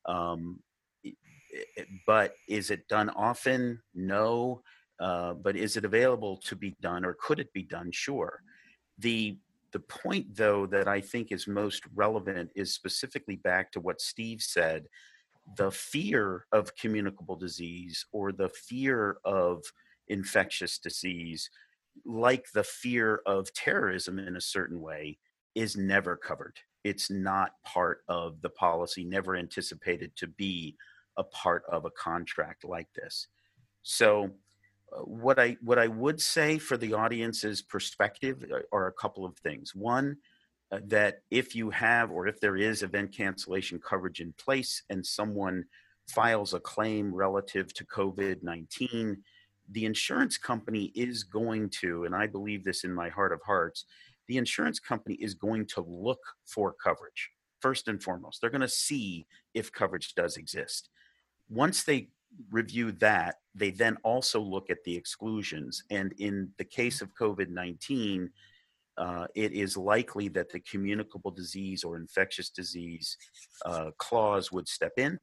Um, 0.06 0.60
but 2.08 2.34
is 2.48 2.72
it 2.72 2.88
done 2.88 3.10
often? 3.12 3.82
No. 3.94 4.62
Uh, 5.00 5.34
but 5.34 5.56
is 5.56 5.78
it 5.78 5.86
available 5.86 6.38
to 6.38 6.56
be 6.56 6.76
done 6.82 7.06
or 7.06 7.16
could 7.22 7.40
it 7.40 7.54
be 7.54 7.64
done? 7.64 7.92
Sure. 7.92 8.42
The 8.98 9.38
the 9.72 9.80
point 9.80 10.36
though 10.36 10.66
that 10.68 10.88
I 10.88 11.02
think 11.02 11.32
is 11.32 11.48
most 11.48 11.84
relevant 11.94 12.52
is 12.56 12.74
specifically 12.74 13.36
back 13.36 13.72
to 13.74 13.80
what 13.80 14.02
Steve 14.02 14.42
said 14.42 14.88
the 15.58 15.72
fear 15.72 16.46
of 16.52 16.76
communicable 16.76 17.36
disease 17.36 18.06
or 18.12 18.32
the 18.32 18.50
fear 18.50 19.18
of 19.26 19.64
infectious 20.08 20.80
disease, 20.80 21.50
like 22.06 22.46
the 22.54 22.64
fear 22.64 23.22
of 23.26 23.54
terrorism 23.54 24.20
in 24.20 24.36
a 24.36 24.42
certain 24.42 24.80
way, 24.82 25.18
is 25.56 25.76
never 25.76 26.16
covered. 26.16 26.58
It's 26.84 27.10
not 27.10 27.54
part 27.66 28.02
of 28.08 28.42
the 28.42 28.50
policy, 28.50 29.04
never 29.04 29.36
anticipated 29.36 30.16
to 30.18 30.28
be 30.28 30.76
a 31.18 31.24
part 31.24 31.64
of 31.70 31.86
a 31.86 31.92
contract 31.92 32.64
like 32.64 32.88
this. 32.94 33.28
So, 33.82 34.32
what 35.04 35.40
I 35.40 35.58
what 35.62 35.80
I 35.80 35.88
would 35.88 36.22
say 36.22 36.58
for 36.58 36.78
the 36.78 36.94
audience's 36.94 37.62
perspective 37.62 38.46
uh, 38.52 38.60
are 38.72 38.88
a 38.88 38.94
couple 38.94 39.26
of 39.26 39.38
things. 39.38 39.76
One, 39.76 40.18
uh, 40.72 40.80
that 40.88 41.22
if 41.32 41.56
you 41.56 41.70
have 41.70 42.12
or 42.12 42.28
if 42.28 42.40
there 42.40 42.56
is 42.58 42.84
event 42.84 43.16
cancellation 43.16 43.80
coverage 43.80 44.20
in 44.22 44.34
place 44.34 44.84
and 44.90 45.06
someone 45.06 45.66
files 46.08 46.54
a 46.54 46.60
claim 46.60 47.14
relative 47.14 47.74
to 47.76 47.86
COVID 47.86 48.44
19, 48.44 49.18
the 49.72 49.86
insurance 49.86 50.38
company 50.38 50.92
is 50.96 51.24
going 51.24 51.70
to, 51.82 52.06
and 52.06 52.16
I 52.16 52.28
believe 52.28 52.64
this 52.64 52.84
in 52.84 52.94
my 52.94 53.10
heart 53.10 53.32
of 53.32 53.42
hearts, 53.46 53.86
the 54.28 54.38
insurance 54.38 54.80
company 54.80 55.16
is 55.16 55.34
going 55.34 55.66
to 55.68 55.82
look 55.82 56.20
for 56.46 56.74
coverage 56.74 57.32
first 57.60 57.88
and 57.88 58.02
foremost. 58.02 58.40
They're 58.40 58.50
going 58.50 58.62
to 58.62 58.68
see 58.68 59.28
if 59.54 59.72
coverage 59.72 60.14
does 60.16 60.38
exist. 60.38 60.90
Once 61.50 61.84
they 61.84 62.10
review 62.52 62.92
that, 62.94 63.36
they 63.56 63.72
then 63.72 63.98
also 64.04 64.40
look 64.40 64.70
at 64.70 64.84
the 64.84 64.96
exclusions. 64.96 65.84
And 65.90 66.14
in 66.18 66.50
the 66.58 66.64
case 66.64 67.02
of 67.02 67.14
COVID 67.14 67.50
19, 67.50 68.30
uh, 68.98 69.28
it 69.34 69.54
is 69.54 69.78
likely 69.78 70.28
that 70.28 70.52
the 70.52 70.60
communicable 70.60 71.32
disease 71.32 71.84
or 71.84 71.96
infectious 71.96 72.50
disease 72.50 73.18
uh, 73.66 73.92
clause 73.98 74.52
would 74.52 74.68
step 74.68 74.94
in. 74.98 75.18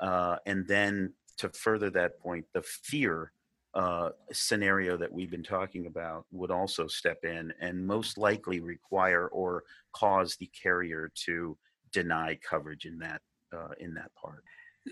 Uh, 0.00 0.36
and 0.46 0.66
then 0.68 1.12
to 1.38 1.48
further 1.48 1.90
that 1.90 2.20
point, 2.20 2.44
the 2.54 2.62
fear 2.62 3.32
uh, 3.74 4.10
scenario 4.32 4.96
that 4.96 5.12
we've 5.12 5.30
been 5.30 5.42
talking 5.42 5.86
about 5.86 6.26
would 6.30 6.50
also 6.50 6.86
step 6.86 7.18
in 7.24 7.52
and 7.60 7.86
most 7.86 8.18
likely 8.18 8.60
require 8.60 9.26
or 9.28 9.64
cause 9.92 10.36
the 10.36 10.50
carrier 10.60 11.10
to 11.14 11.56
deny 11.92 12.38
coverage 12.48 12.86
in 12.86 12.98
that 12.98 13.20
uh, 13.52 13.74
in 13.78 13.94
that 13.94 14.10
part. 14.14 14.42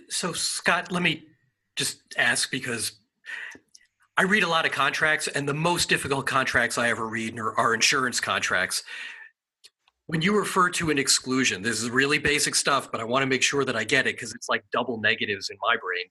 So 0.09 0.33
Scott, 0.33 0.91
let 0.91 1.03
me 1.03 1.27
just 1.77 2.01
ask 2.17 2.51
because 2.51 2.93
I 4.17 4.23
read 4.23 4.43
a 4.43 4.49
lot 4.49 4.65
of 4.65 4.73
contracts, 4.73 5.29
and 5.29 5.47
the 5.47 5.55
most 5.55 5.89
difficult 5.89 6.27
contracts 6.27 6.79
I 6.79 6.89
ever 6.89 7.07
read 7.07 7.39
are, 7.39 7.57
are 7.59 7.75
insurance 7.75 8.19
contracts. 8.19 8.83
When 10.07 10.23
you 10.23 10.37
refer 10.37 10.71
to 10.71 10.91
an 10.91 10.99
exclusion, 10.99 11.63
this 11.63 11.83
is 11.83 11.91
really 11.91 12.19
basic 12.19 12.55
stuff, 12.55 12.91
but 12.91 13.01
I 13.01 13.05
want 13.05 13.23
to 13.23 13.27
make 13.27 13.43
sure 13.43 13.65
that 13.65 13.77
I 13.77 13.85
get 13.85 14.07
it 14.07 14.17
because 14.17 14.35
it's 14.35 14.49
like 14.49 14.65
double 14.73 14.99
negatives 15.01 15.51
in 15.51 15.57
my 15.61 15.77
brain. 15.77 16.05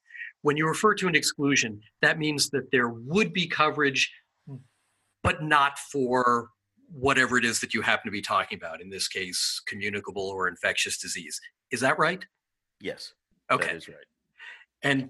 When 0.44 0.56
you 0.56 0.68
refer 0.68 0.94
to 0.96 1.08
an 1.08 1.16
exclusion, 1.16 1.82
that 2.02 2.20
means 2.20 2.50
that 2.52 2.70
there 2.72 2.90
would 2.90 3.34
be 3.34 3.48
coverage, 3.48 4.12
but 5.24 5.42
not 5.42 5.80
for 5.80 6.50
whatever 6.92 7.38
it 7.38 7.46
is 7.46 7.60
that 7.62 7.74
you 7.74 7.82
happen 7.82 8.06
to 8.06 8.12
be 8.12 8.22
talking 8.22 8.58
about. 8.58 8.82
In 8.82 8.90
this 8.92 9.08
case, 9.08 9.62
communicable 9.68 10.28
or 10.28 10.48
infectious 10.48 11.00
disease. 11.00 11.40
Is 11.72 11.80
that 11.80 11.98
right? 11.98 12.24
Yes. 12.80 13.14
Okay. 13.50 13.68
That 13.68 13.76
is 13.76 13.88
right. 13.88 13.98
And 14.84 15.10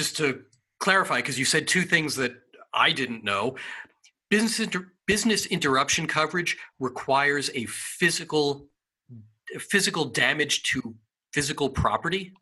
just 0.00 0.16
to 0.16 0.42
clarify 0.78 1.16
because 1.16 1.38
you 1.38 1.44
said 1.44 1.68
two 1.68 1.82
things 1.82 2.16
that 2.16 2.32
I 2.72 2.90
didn't 2.90 3.22
know. 3.22 3.56
Business 4.30 4.58
inter- 4.58 4.92
business 5.06 5.44
interruption 5.44 6.06
coverage 6.06 6.56
requires 6.78 7.50
a 7.54 7.66
physical 7.66 8.66
physical 9.58 10.06
damage 10.06 10.62
to 10.62 10.94
physical 11.34 11.68
property. 11.68 12.32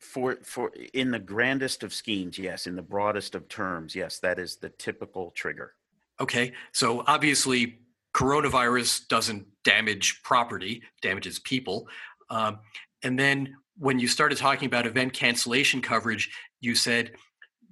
For 0.00 0.38
for 0.42 0.72
in 0.94 1.12
the 1.12 1.20
grandest 1.20 1.84
of 1.84 1.94
schemes, 1.94 2.40
yes. 2.40 2.66
In 2.66 2.74
the 2.74 2.82
broadest 2.82 3.36
of 3.36 3.48
terms, 3.48 3.94
yes. 3.94 4.18
That 4.18 4.40
is 4.40 4.56
the 4.56 4.70
typical 4.70 5.30
trigger. 5.36 5.74
Okay, 6.20 6.54
so 6.72 7.04
obviously 7.06 7.78
coronavirus 8.16 9.06
doesn't 9.06 9.46
damage 9.62 10.24
property, 10.24 10.82
damages 11.02 11.38
people. 11.38 11.86
Um, 12.30 12.58
and 13.04 13.16
then 13.16 13.54
when 13.78 13.98
you 13.98 14.08
started 14.08 14.38
talking 14.38 14.66
about 14.66 14.86
event 14.86 15.12
cancellation 15.12 15.80
coverage, 15.80 16.30
you 16.60 16.74
said 16.74 17.12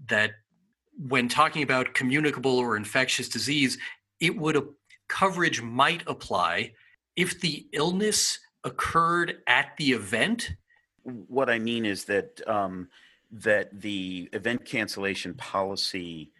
that 0.08 0.32
when 0.96 1.28
talking 1.28 1.62
about 1.62 1.94
communicable 1.94 2.58
or 2.58 2.76
infectious 2.76 3.28
disease, 3.28 3.76
it 4.20 4.36
would 4.36 4.56
coverage 5.08 5.62
might 5.62 6.02
apply 6.06 6.72
if 7.16 7.40
the 7.40 7.66
illness 7.72 8.38
occurred 8.64 9.38
at 9.46 9.76
the 9.78 9.92
event. 9.92 10.52
What 11.02 11.50
I 11.50 11.58
mean 11.58 11.84
is 11.84 12.04
that 12.04 12.40
um, 12.46 12.88
that 13.30 13.80
the 13.80 14.28
event 14.32 14.64
cancellation 14.64 15.34
policy 15.34 16.32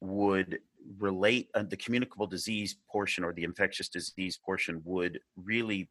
would 0.00 0.58
relate 0.98 1.48
uh, 1.54 1.64
the 1.64 1.76
communicable 1.76 2.26
disease 2.26 2.76
portion 2.90 3.24
or 3.24 3.32
the 3.32 3.44
infectious 3.44 3.88
disease 3.88 4.38
portion 4.44 4.80
would 4.84 5.18
really 5.36 5.88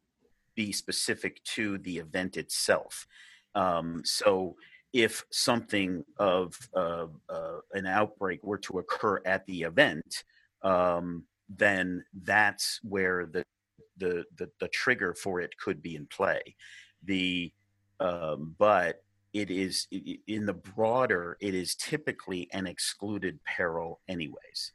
be 0.56 0.72
specific 0.72 1.42
to 1.44 1.78
the 1.78 1.98
event 1.98 2.36
itself. 2.36 3.06
Um, 3.54 4.02
so 4.04 4.56
if 4.92 5.24
something 5.30 6.04
of 6.18 6.56
uh, 6.74 7.06
uh, 7.28 7.58
an 7.72 7.86
outbreak 7.86 8.42
were 8.42 8.58
to 8.58 8.78
occur 8.78 9.20
at 9.24 9.46
the 9.46 9.62
event, 9.62 10.24
um, 10.62 11.24
then 11.48 12.04
that's 12.24 12.80
where 12.82 13.26
the, 13.26 13.44
the, 13.98 14.24
the 14.36 14.50
the 14.58 14.68
trigger 14.68 15.14
for 15.14 15.40
it 15.40 15.56
could 15.58 15.80
be 15.80 15.94
in 15.96 16.06
play. 16.06 16.56
The 17.04 17.52
um, 18.00 18.54
but 18.58 19.02
it 19.32 19.50
is 19.50 19.86
in 19.90 20.46
the 20.46 20.54
broader. 20.54 21.36
It 21.40 21.54
is 21.54 21.74
typically 21.74 22.48
an 22.52 22.66
excluded 22.66 23.38
peril, 23.44 24.00
anyways. 24.08 24.72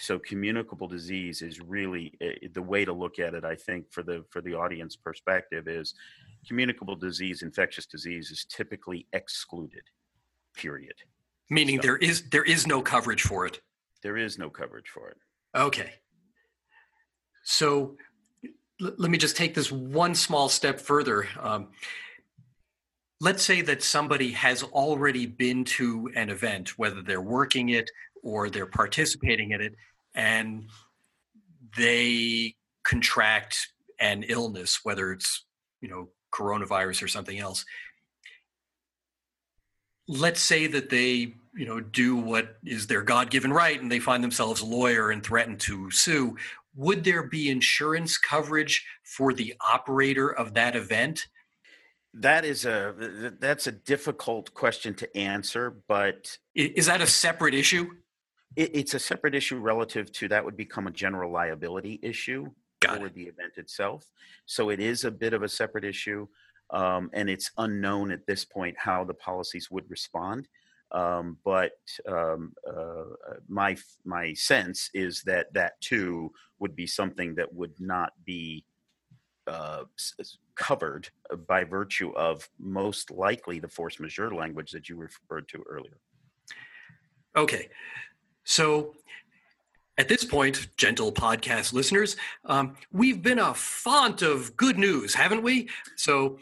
So 0.00 0.18
communicable 0.18 0.88
disease 0.88 1.42
is 1.42 1.60
really 1.60 2.14
uh, 2.24 2.48
the 2.54 2.62
way 2.62 2.86
to 2.86 2.92
look 2.92 3.18
at 3.18 3.34
it. 3.34 3.44
I 3.44 3.54
think 3.54 3.92
for 3.92 4.02
the 4.02 4.24
for 4.30 4.40
the 4.40 4.54
audience 4.54 4.96
perspective 4.96 5.68
is 5.68 5.94
communicable 6.48 6.96
disease, 6.96 7.42
infectious 7.42 7.84
disease 7.84 8.30
is 8.30 8.46
typically 8.46 9.06
excluded. 9.12 9.82
Period. 10.56 10.94
Meaning 11.50 11.76
so, 11.76 11.82
there 11.82 11.96
is 11.98 12.30
there 12.30 12.44
is 12.44 12.66
no 12.66 12.80
coverage 12.80 13.22
for 13.22 13.44
it. 13.44 13.60
There 14.02 14.16
is 14.16 14.38
no 14.38 14.48
coverage 14.48 14.88
for 14.88 15.10
it. 15.10 15.18
Okay. 15.54 15.92
So 17.44 17.98
l- 18.80 18.94
let 18.96 19.10
me 19.10 19.18
just 19.18 19.36
take 19.36 19.54
this 19.54 19.70
one 19.70 20.14
small 20.14 20.48
step 20.48 20.80
further. 20.80 21.28
Um, 21.38 21.68
let's 23.20 23.42
say 23.42 23.60
that 23.60 23.82
somebody 23.82 24.32
has 24.32 24.62
already 24.62 25.26
been 25.26 25.62
to 25.64 26.10
an 26.14 26.30
event, 26.30 26.78
whether 26.78 27.02
they're 27.02 27.20
working 27.20 27.68
it 27.68 27.90
or 28.22 28.48
they're 28.48 28.66
participating 28.66 29.50
in 29.50 29.60
it, 29.60 29.74
and 30.14 30.68
they 31.76 32.56
contract 32.84 33.68
an 33.98 34.24
illness, 34.24 34.80
whether 34.82 35.12
it's 35.12 35.44
you 35.80 35.88
know 35.88 36.08
coronavirus 36.32 37.02
or 37.02 37.08
something 37.08 37.38
else. 37.38 37.64
Let's 40.08 40.40
say 40.40 40.66
that 40.66 40.90
they 40.90 41.34
you 41.54 41.66
know 41.66 41.80
do 41.80 42.16
what 42.16 42.56
is 42.64 42.86
their 42.86 43.02
god-given 43.02 43.52
right 43.52 43.80
and 43.80 43.90
they 43.90 43.98
find 43.98 44.22
themselves 44.22 44.60
a 44.60 44.66
lawyer 44.66 45.10
and 45.10 45.22
threaten 45.22 45.56
to 45.58 45.90
sue. 45.90 46.36
Would 46.76 47.04
there 47.04 47.24
be 47.24 47.50
insurance 47.50 48.16
coverage 48.16 48.86
for 49.04 49.32
the 49.32 49.54
operator 49.60 50.28
of 50.28 50.54
that 50.54 50.76
event? 50.76 51.26
That 52.14 52.44
is 52.44 52.64
a 52.64 53.34
that's 53.38 53.66
a 53.66 53.72
difficult 53.72 54.52
question 54.54 54.94
to 54.94 55.16
answer 55.16 55.76
but 55.86 56.38
is 56.54 56.86
that 56.86 57.00
a 57.00 57.06
separate 57.06 57.54
issue 57.54 57.90
it, 58.56 58.70
it's 58.74 58.94
a 58.94 58.98
separate 58.98 59.34
issue 59.34 59.58
relative 59.58 60.10
to 60.12 60.28
that 60.28 60.44
would 60.44 60.56
become 60.56 60.86
a 60.86 60.92
general 60.92 61.30
liability 61.30 61.98
issue 62.02 62.46
Got 62.80 62.98
for 62.98 63.06
it. 63.06 63.14
the 63.14 63.24
event 63.24 63.52
itself. 63.56 64.06
So 64.46 64.70
it 64.70 64.80
is 64.80 65.04
a 65.04 65.10
bit 65.10 65.32
of 65.32 65.42
a 65.42 65.48
separate 65.48 65.84
issue, 65.84 66.26
um, 66.70 67.10
and 67.12 67.28
it's 67.28 67.50
unknown 67.58 68.10
at 68.10 68.26
this 68.26 68.44
point 68.44 68.76
how 68.78 69.04
the 69.04 69.14
policies 69.14 69.70
would 69.70 69.88
respond. 69.90 70.48
Um, 70.92 71.38
but 71.44 71.78
um, 72.08 72.52
uh, 72.68 73.04
my 73.48 73.76
my 74.04 74.34
sense 74.34 74.90
is 74.92 75.22
that 75.22 75.52
that 75.54 75.80
too 75.80 76.32
would 76.58 76.74
be 76.74 76.86
something 76.86 77.36
that 77.36 77.52
would 77.54 77.74
not 77.78 78.12
be 78.24 78.64
uh, 79.46 79.84
covered 80.56 81.08
by 81.46 81.64
virtue 81.64 82.10
of 82.12 82.48
most 82.58 83.10
likely 83.10 83.60
the 83.60 83.68
force 83.68 84.00
majeure 84.00 84.34
language 84.34 84.72
that 84.72 84.88
you 84.88 84.96
referred 84.96 85.48
to 85.48 85.62
earlier. 85.68 85.98
Okay. 87.36 87.68
So 88.50 88.94
at 89.96 90.08
this 90.08 90.24
point, 90.24 90.66
gentle 90.76 91.12
podcast 91.12 91.72
listeners, 91.72 92.16
um, 92.46 92.74
we've 92.90 93.22
been 93.22 93.38
a 93.38 93.54
font 93.54 94.22
of 94.22 94.56
good 94.56 94.76
news, 94.76 95.14
haven't 95.14 95.44
we? 95.44 95.68
So 95.94 96.40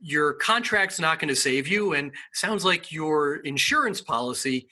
your 0.00 0.32
contract's 0.32 0.98
not 0.98 1.20
going 1.20 1.28
to 1.28 1.36
save 1.36 1.68
you, 1.68 1.92
and 1.92 2.10
sounds 2.32 2.64
like 2.64 2.90
your 2.90 3.36
insurance 3.36 4.00
policy 4.00 4.66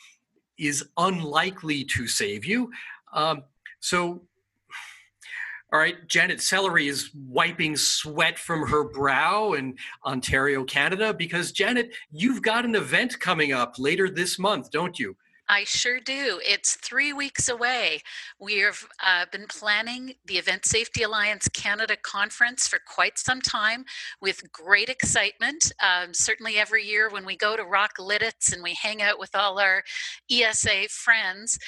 is 0.58 0.84
unlikely 0.96 1.84
to 1.84 2.08
save 2.08 2.44
you. 2.44 2.72
Um, 3.12 3.44
so 3.78 4.22
all 5.72 5.78
right, 5.78 6.06
Janet 6.08 6.40
Sellery 6.40 6.90
is 6.90 7.10
wiping 7.14 7.76
sweat 7.76 8.36
from 8.36 8.66
her 8.66 8.82
brow 8.82 9.52
in 9.52 9.76
Ontario, 10.04 10.64
Canada, 10.64 11.14
because 11.14 11.52
Janet, 11.52 11.94
you've 12.10 12.42
got 12.42 12.64
an 12.64 12.74
event 12.74 13.18
coming 13.20 13.52
up 13.52 13.78
later 13.78 14.10
this 14.10 14.40
month, 14.40 14.72
don't 14.72 14.98
you? 14.98 15.16
I 15.52 15.64
sure 15.64 16.00
do. 16.00 16.40
It's 16.42 16.76
three 16.76 17.12
weeks 17.12 17.50
away. 17.50 18.00
We've 18.40 18.88
uh, 19.06 19.26
been 19.30 19.44
planning 19.48 20.14
the 20.24 20.38
Event 20.38 20.64
Safety 20.64 21.02
Alliance 21.02 21.46
Canada 21.48 21.94
conference 21.94 22.66
for 22.66 22.78
quite 22.86 23.18
some 23.18 23.42
time 23.42 23.84
with 24.18 24.50
great 24.50 24.88
excitement. 24.88 25.70
Um, 25.82 26.14
certainly, 26.14 26.56
every 26.56 26.86
year 26.86 27.10
when 27.10 27.26
we 27.26 27.36
go 27.36 27.54
to 27.54 27.64
Rock 27.64 27.98
Lititz 28.00 28.50
and 28.50 28.62
we 28.62 28.74
hang 28.80 29.02
out 29.02 29.18
with 29.18 29.34
all 29.34 29.58
our 29.58 29.82
ESA 30.30 30.88
friends, 30.88 31.58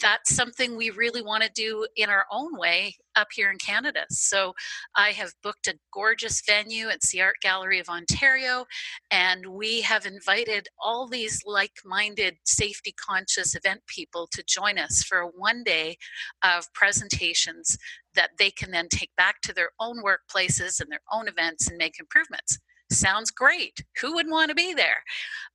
that's 0.00 0.34
something 0.34 0.76
we 0.76 0.90
really 0.90 1.22
want 1.22 1.42
to 1.42 1.50
do 1.54 1.86
in 1.96 2.10
our 2.10 2.26
own 2.30 2.56
way 2.58 2.96
up 3.14 3.28
here 3.34 3.50
in 3.50 3.58
Canada. 3.58 4.04
So 4.10 4.52
I 4.94 5.10
have 5.10 5.32
booked 5.42 5.66
a 5.66 5.78
gorgeous 5.92 6.42
venue 6.46 6.88
at 6.88 7.00
the 7.00 7.22
Art 7.22 7.36
Gallery 7.40 7.78
of 7.78 7.88
Ontario, 7.88 8.66
and 9.10 9.46
we 9.46 9.80
have 9.82 10.06
invited 10.06 10.68
all 10.82 11.06
these 11.08 11.42
like 11.46 11.72
minded, 11.84 12.36
safety 12.44 12.94
conscious 12.98 13.54
event 13.54 13.80
people 13.86 14.28
to 14.32 14.44
join 14.46 14.78
us 14.78 15.02
for 15.02 15.18
a 15.18 15.28
one 15.28 15.62
day 15.64 15.96
of 16.42 16.72
presentations 16.74 17.76
that 18.14 18.30
they 18.38 18.50
can 18.50 18.70
then 18.70 18.88
take 18.88 19.10
back 19.16 19.40
to 19.42 19.54
their 19.54 19.70
own 19.80 20.02
workplaces 20.02 20.80
and 20.80 20.90
their 20.90 21.02
own 21.12 21.28
events 21.28 21.68
and 21.68 21.76
make 21.76 21.98
improvements. 22.00 22.58
Sounds 22.90 23.30
great. 23.30 23.84
Who 24.00 24.14
would 24.14 24.28
want 24.28 24.48
to 24.50 24.54
be 24.54 24.72
there? 24.72 25.02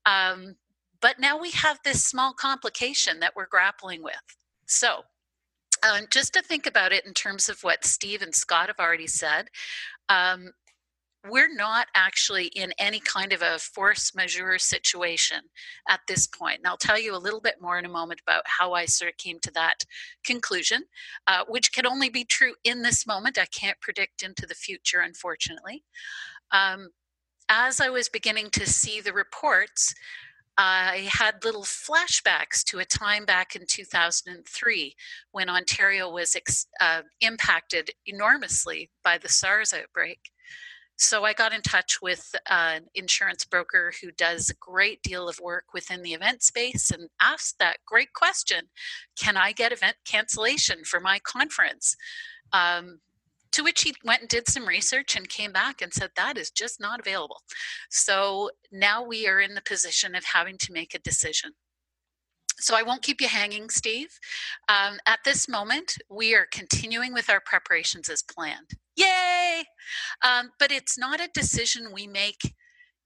Um, 0.06 0.56
but 1.02 1.20
now 1.20 1.40
we 1.40 1.52
have 1.52 1.80
this 1.84 2.04
small 2.04 2.34
complication 2.34 3.20
that 3.20 3.36
we're 3.36 3.48
grappling 3.48 4.04
with. 4.04 4.16
So, 4.66 5.04
um, 5.84 6.06
just 6.12 6.34
to 6.34 6.42
think 6.42 6.68
about 6.68 6.92
it 6.92 7.06
in 7.06 7.14
terms 7.14 7.50
of 7.50 7.64
what 7.64 7.86
Steve 7.86 8.22
and 8.22 8.36
Scott 8.36 8.68
have 8.68 8.80
already 8.80 9.08
said, 9.08 9.48
um, 10.10 10.52
we're 11.30 11.54
not 11.54 11.88
actually 11.96 12.48
in 12.48 12.74
any 12.80 13.00
kind 13.00 13.32
of 13.32 13.42
a 13.42 13.60
force 13.60 14.16
majeure 14.16 14.58
situation 14.58 15.40
at 15.88 16.00
this 16.08 16.26
point. 16.26 16.60
And 16.60 16.68
I'll 16.68 16.78
tell 16.78 17.00
you 17.00 17.16
a 17.16 17.18
little 17.18 17.42
bit 17.42 17.62
more 17.62 17.78
in 17.78 17.86
a 17.86 17.90
moment 17.90 18.22
about 18.26 18.44
how 18.46 18.74
I 18.74 18.86
sort 18.86 19.12
of 19.12 19.18
came 19.18 19.40
to 19.42 19.52
that 19.52 19.86
conclusion, 20.26 20.84
uh, 21.28 21.44
which 21.48 21.74
can 21.74 21.86
only 21.86 22.10
be 22.10 22.24
true 22.24 22.56
in 22.64 22.82
this 22.82 23.06
moment. 23.06 23.38
I 23.38 23.46
can't 23.46 23.80
predict 23.82 24.24
into 24.24 24.48
the 24.48 24.56
future, 24.56 25.00
unfortunately. 25.00 25.84
Um, 26.52 26.90
as 27.50 27.80
I 27.80 27.90
was 27.90 28.10
beginning 28.10 28.50
to 28.52 28.68
see 28.68 29.02
the 29.02 29.14
reports, 29.14 29.94
I 30.64 31.10
had 31.12 31.44
little 31.44 31.64
flashbacks 31.64 32.64
to 32.66 32.78
a 32.78 32.86
time 32.86 33.26
back 33.26 33.56
in 33.56 33.66
2003 33.66 34.96
when 35.32 35.50
Ontario 35.50 36.08
was 36.08 36.36
ex- 36.36 36.68
uh, 36.80 37.02
impacted 37.20 37.90
enormously 38.06 38.92
by 39.04 39.18
the 39.18 39.28
SARS 39.28 39.74
outbreak. 39.74 40.20
So 40.98 41.24
I 41.24 41.34
got 41.34 41.52
in 41.52 41.64
touch 41.64 42.00
with 42.00 42.36
an 42.48 42.84
insurance 42.94 43.44
broker 43.44 43.92
who 44.04 44.12
does 44.12 44.52
a 44.52 44.56
great 44.60 45.02
deal 45.02 45.28
of 45.28 45.40
work 45.40 45.74
within 45.74 46.04
the 46.04 46.14
event 46.14 46.44
space 46.44 46.92
and 46.92 47.10
asked 47.20 47.58
that 47.58 47.78
great 47.88 48.14
question 48.14 48.66
Can 49.20 49.38
I 49.38 49.54
get 49.54 49.72
event 49.72 49.96
cancellation 50.06 50.84
for 50.84 51.00
my 51.00 51.18
conference? 51.18 51.96
Um, 52.54 53.00
to 53.52 53.64
which 53.64 53.82
he 53.82 53.94
went 54.04 54.22
and 54.22 54.30
did 54.30 54.48
some 54.48 54.68
research 54.68 55.16
and 55.16 55.28
came 55.30 55.52
back 55.52 55.82
and 55.82 55.94
said 55.94 56.12
that 56.16 56.38
is 56.38 56.52
just 56.52 56.80
not 56.80 57.00
available. 57.00 57.42
So 57.90 58.52
now 58.72 59.04
we 59.04 59.28
are 59.28 59.42
in 59.42 59.56
the 59.56 59.62
position 59.62 60.16
of 60.16 60.24
having 60.26 60.58
to 60.60 60.74
make 60.74 60.94
a 60.94 61.00
decision. 61.00 61.52
So 62.60 62.76
I 62.76 62.84
won't 62.84 63.02
keep 63.02 63.22
you 63.22 63.28
hanging, 63.28 63.70
Steve. 63.70 64.20
Um, 64.70 65.00
at 65.08 65.20
this 65.26 65.50
moment, 65.50 65.98
we 66.10 66.36
are 66.36 66.46
continuing 66.52 67.12
with 67.12 67.30
our 67.30 67.42
preparations 67.44 68.08
as 68.08 68.22
planned. 68.22 68.70
Yay! 68.96 69.64
Um, 70.22 70.52
but 70.60 70.72
it's 70.72 70.98
not 70.98 71.20
a 71.20 71.30
decision 71.34 71.92
we 71.92 72.06
make 72.06 72.54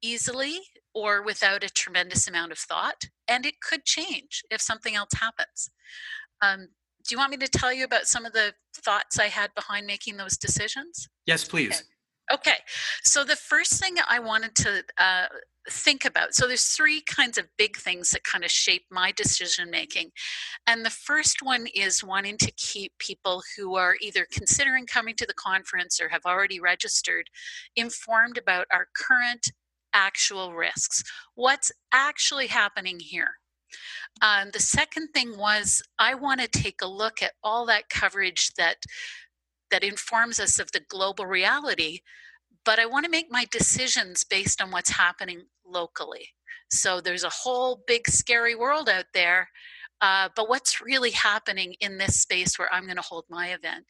easily 0.02 0.60
or 0.94 1.22
without 1.22 1.64
a 1.64 1.70
tremendous 1.70 2.28
amount 2.28 2.52
of 2.52 2.58
thought, 2.58 3.06
and 3.28 3.46
it 3.46 3.62
could 3.62 3.86
change 3.86 4.44
if 4.52 4.62
something 4.62 4.96
else 4.96 5.14
happens. 5.14 5.70
Um, 6.42 6.68
do 7.08 7.14
you 7.14 7.20
want 7.20 7.32
me 7.32 7.38
to 7.38 7.48
tell 7.48 7.72
you 7.72 7.86
about 7.86 8.08
some 8.08 8.26
of 8.26 8.34
the 8.34 8.54
thoughts 8.78 9.20
I 9.20 9.28
had 9.28 9.54
behind 9.56 9.86
making 9.86 10.18
those 10.18 10.38
decisions? 10.38 11.08
Yes, 11.26 11.44
please. 11.44 11.84
Okay. 12.32 12.52
okay. 12.52 12.58
So 13.04 13.24
the 13.24 13.36
first 13.36 13.74
thing 13.74 13.96
I 14.08 14.20
wanted 14.20 14.56
to 14.56 14.84
uh, 14.98 15.26
think 15.70 16.06
about 16.06 16.34
so 16.36 16.48
there's 16.48 16.66
three 16.66 17.02
kinds 17.02 17.38
of 17.38 17.48
big 17.58 17.76
things 17.78 18.12
that 18.12 18.24
kind 18.24 18.44
of 18.44 18.52
shape 18.52 18.84
my 18.92 19.12
decision 19.12 19.70
making 19.72 20.12
and 20.68 20.86
the 20.86 20.92
first 20.92 21.42
one 21.42 21.66
is 21.74 22.04
wanting 22.04 22.38
to 22.38 22.52
keep 22.52 22.92
people 23.00 23.42
who 23.58 23.76
are 23.76 23.96
either 24.00 24.28
considering 24.32 24.86
coming 24.86 25.16
to 25.16 25.26
the 25.26 25.34
conference 25.34 26.00
or 26.00 26.10
have 26.10 26.26
already 26.26 26.60
registered 26.60 27.30
informed 27.76 28.38
about 28.38 28.68
our 28.72 28.88
current 28.96 29.52
actual 29.94 30.54
risks 30.54 31.04
what's 31.34 31.72
actually 31.92 32.48
happening 32.48 33.00
here 33.00 33.38
um, 34.22 34.50
the 34.54 34.60
second 34.60 35.10
thing 35.10 35.38
was 35.38 35.82
I 36.00 36.16
want 36.16 36.42
to 36.42 36.48
take 36.48 36.82
a 36.82 36.88
look 36.88 37.22
at 37.22 37.34
all 37.44 37.66
that 37.66 37.90
coverage 37.90 38.54
that 38.58 38.78
that 39.72 39.84
informs 39.84 40.40
us 40.40 40.60
of 40.60 40.72
the 40.72 40.82
global 40.88 41.26
reality, 41.26 42.00
but 42.64 42.80
I 42.80 42.86
want 42.86 43.06
to 43.06 43.12
make 43.12 43.28
my 43.32 43.46
decisions 43.52 44.24
based 44.24 44.62
on 44.62 44.72
what's 44.72 44.92
happening 44.92 45.42
locally. 45.66 46.30
So 46.70 47.02
there's 47.02 47.24
a 47.24 47.30
whole 47.30 47.84
big 47.88 48.08
scary 48.08 48.56
world 48.56 48.90
out 48.90 49.06
there, 49.14 49.50
uh, 50.02 50.30
but 50.36 50.50
what's 50.50 50.82
really 50.82 51.12
happening 51.12 51.76
in 51.80 51.98
this 51.98 52.22
space 52.22 52.58
where 52.58 52.72
I'm 52.74 52.86
going 52.86 52.96
to 52.98 53.02
hold 53.02 53.26
my 53.30 53.48
event? 53.54 53.88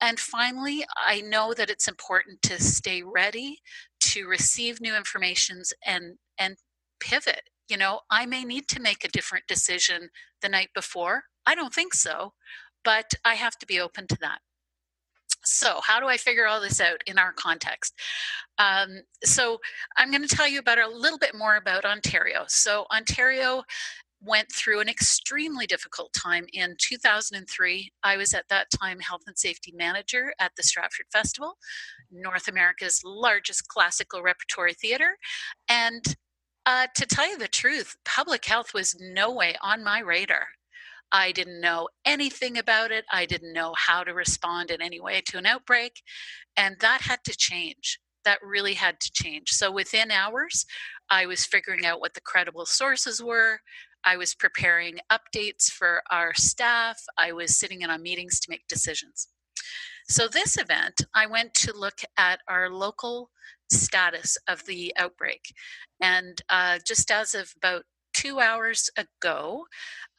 And 0.00 0.18
finally, 0.18 0.84
I 0.96 1.20
know 1.20 1.52
that 1.54 1.70
it's 1.70 1.88
important 1.88 2.40
to 2.42 2.62
stay 2.62 3.02
ready 3.02 3.58
to 4.00 4.26
receive 4.26 4.80
new 4.80 4.96
informations 4.96 5.74
and 5.84 6.16
and 6.38 6.56
pivot 7.00 7.42
you 7.70 7.76
know, 7.76 8.00
I 8.10 8.26
may 8.26 8.44
need 8.44 8.68
to 8.68 8.80
make 8.80 9.04
a 9.04 9.08
different 9.08 9.46
decision 9.46 10.08
the 10.42 10.48
night 10.48 10.70
before. 10.74 11.22
I 11.46 11.54
don't 11.54 11.72
think 11.72 11.94
so, 11.94 12.32
but 12.84 13.14
I 13.24 13.34
have 13.34 13.56
to 13.58 13.66
be 13.66 13.80
open 13.80 14.06
to 14.08 14.18
that. 14.20 14.38
So, 15.42 15.80
how 15.82 16.00
do 16.00 16.06
I 16.06 16.18
figure 16.18 16.46
all 16.46 16.60
this 16.60 16.80
out 16.80 17.02
in 17.06 17.18
our 17.18 17.32
context? 17.32 17.94
Um, 18.58 19.00
so, 19.24 19.58
I'm 19.96 20.10
going 20.10 20.26
to 20.26 20.36
tell 20.36 20.46
you 20.46 20.58
about 20.58 20.78
a 20.78 20.88
little 20.88 21.18
bit 21.18 21.34
more 21.34 21.56
about 21.56 21.86
Ontario. 21.86 22.44
So, 22.48 22.84
Ontario 22.94 23.62
went 24.22 24.52
through 24.52 24.80
an 24.80 24.88
extremely 24.88 25.66
difficult 25.66 26.12
time 26.12 26.44
in 26.52 26.76
2003. 26.78 27.90
I 28.02 28.16
was 28.16 28.34
at 28.34 28.48
that 28.50 28.66
time 28.70 29.00
health 29.00 29.22
and 29.26 29.38
safety 29.38 29.72
manager 29.74 30.34
at 30.38 30.52
the 30.56 30.62
Stratford 30.62 31.06
Festival, 31.10 31.56
North 32.10 32.46
America's 32.46 33.00
largest 33.02 33.66
classical 33.68 34.22
repertory 34.22 34.74
theater. 34.74 35.16
And 35.68 36.04
uh, 36.66 36.86
to 36.94 37.06
tell 37.06 37.28
you 37.28 37.38
the 37.38 37.48
truth, 37.48 37.96
public 38.04 38.44
health 38.44 38.74
was 38.74 38.96
no 39.00 39.32
way 39.32 39.56
on 39.62 39.84
my 39.84 40.00
radar. 40.00 40.46
I 41.12 41.32
didn't 41.32 41.60
know 41.60 41.88
anything 42.04 42.58
about 42.58 42.92
it. 42.92 43.04
I 43.12 43.26
didn't 43.26 43.52
know 43.52 43.74
how 43.76 44.04
to 44.04 44.14
respond 44.14 44.70
in 44.70 44.80
any 44.80 45.00
way 45.00 45.22
to 45.26 45.38
an 45.38 45.46
outbreak. 45.46 46.02
And 46.56 46.76
that 46.80 47.02
had 47.02 47.24
to 47.24 47.36
change. 47.36 47.98
That 48.24 48.38
really 48.42 48.74
had 48.74 49.00
to 49.00 49.10
change. 49.12 49.50
So 49.50 49.72
within 49.72 50.10
hours, 50.10 50.66
I 51.08 51.26
was 51.26 51.46
figuring 51.46 51.84
out 51.84 52.00
what 52.00 52.14
the 52.14 52.20
credible 52.20 52.66
sources 52.66 53.22
were. 53.22 53.60
I 54.04 54.16
was 54.16 54.34
preparing 54.34 54.98
updates 55.10 55.70
for 55.70 56.02
our 56.10 56.32
staff. 56.34 57.02
I 57.18 57.32
was 57.32 57.58
sitting 57.58 57.82
in 57.82 57.90
on 57.90 58.02
meetings 58.02 58.38
to 58.40 58.50
make 58.50 58.68
decisions. 58.68 59.28
So, 60.08 60.26
this 60.26 60.58
event, 60.58 61.02
I 61.14 61.26
went 61.26 61.54
to 61.54 61.76
look 61.76 62.00
at 62.16 62.40
our 62.48 62.68
local 62.70 63.30
status 63.70 64.36
of 64.48 64.64
the 64.66 64.92
outbreak. 64.96 65.54
And 66.00 66.40
uh, 66.48 66.78
just 66.86 67.10
as 67.10 67.34
of 67.34 67.52
about 67.56 67.82
two 68.12 68.38
hours 68.40 68.90
ago, 68.96 69.66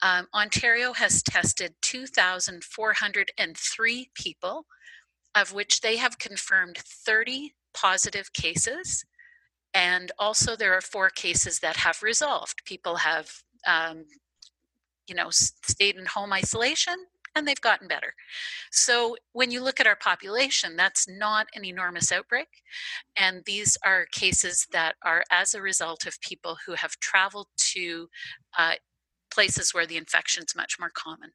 um, 0.01 0.27
Ontario 0.33 0.93
has 0.93 1.21
tested 1.23 1.75
2,403 1.81 4.09
people, 4.15 4.65
of 5.35 5.53
which 5.53 5.81
they 5.81 5.97
have 5.97 6.17
confirmed 6.19 6.77
30 6.77 7.53
positive 7.73 8.31
cases. 8.33 9.03
And 9.73 10.11
also, 10.19 10.55
there 10.55 10.73
are 10.73 10.81
four 10.81 11.09
cases 11.09 11.59
that 11.59 11.77
have 11.77 12.03
resolved. 12.03 12.65
People 12.65 12.97
have, 12.97 13.31
um, 13.65 14.03
you 15.07 15.15
know, 15.15 15.29
stayed 15.29 15.95
in 15.95 16.05
home 16.05 16.33
isolation 16.33 17.05
and 17.35 17.47
they've 17.47 17.61
gotten 17.61 17.87
better. 17.87 18.13
So 18.71 19.15
when 19.33 19.51
you 19.51 19.63
look 19.63 19.79
at 19.79 19.87
our 19.87 19.95
population, 19.95 20.75
that's 20.75 21.07
not 21.07 21.47
an 21.55 21.63
enormous 21.63 22.11
outbreak. 22.11 22.47
And 23.15 23.43
these 23.45 23.77
are 23.85 24.05
cases 24.11 24.67
that 24.71 24.95
are 25.03 25.23
as 25.31 25.53
a 25.53 25.61
result 25.61 26.05
of 26.05 26.19
people 26.21 26.57
who 26.65 26.73
have 26.73 26.99
traveled 26.99 27.47
to 27.73 28.09
uh, 28.57 28.73
places 29.33 29.73
where 29.73 29.87
the 29.87 29.97
infection 29.97 30.43
is 30.43 30.55
much 30.55 30.77
more 30.79 30.91
common. 30.93 31.31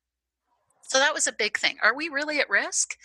So 0.82 0.98
that 0.98 1.14
was 1.14 1.26
a 1.26 1.32
big 1.32 1.58
thing. 1.58 1.76
Are 1.82 1.96
we 1.96 2.08
really 2.08 2.38
at 2.38 2.50
risk? 2.50 2.96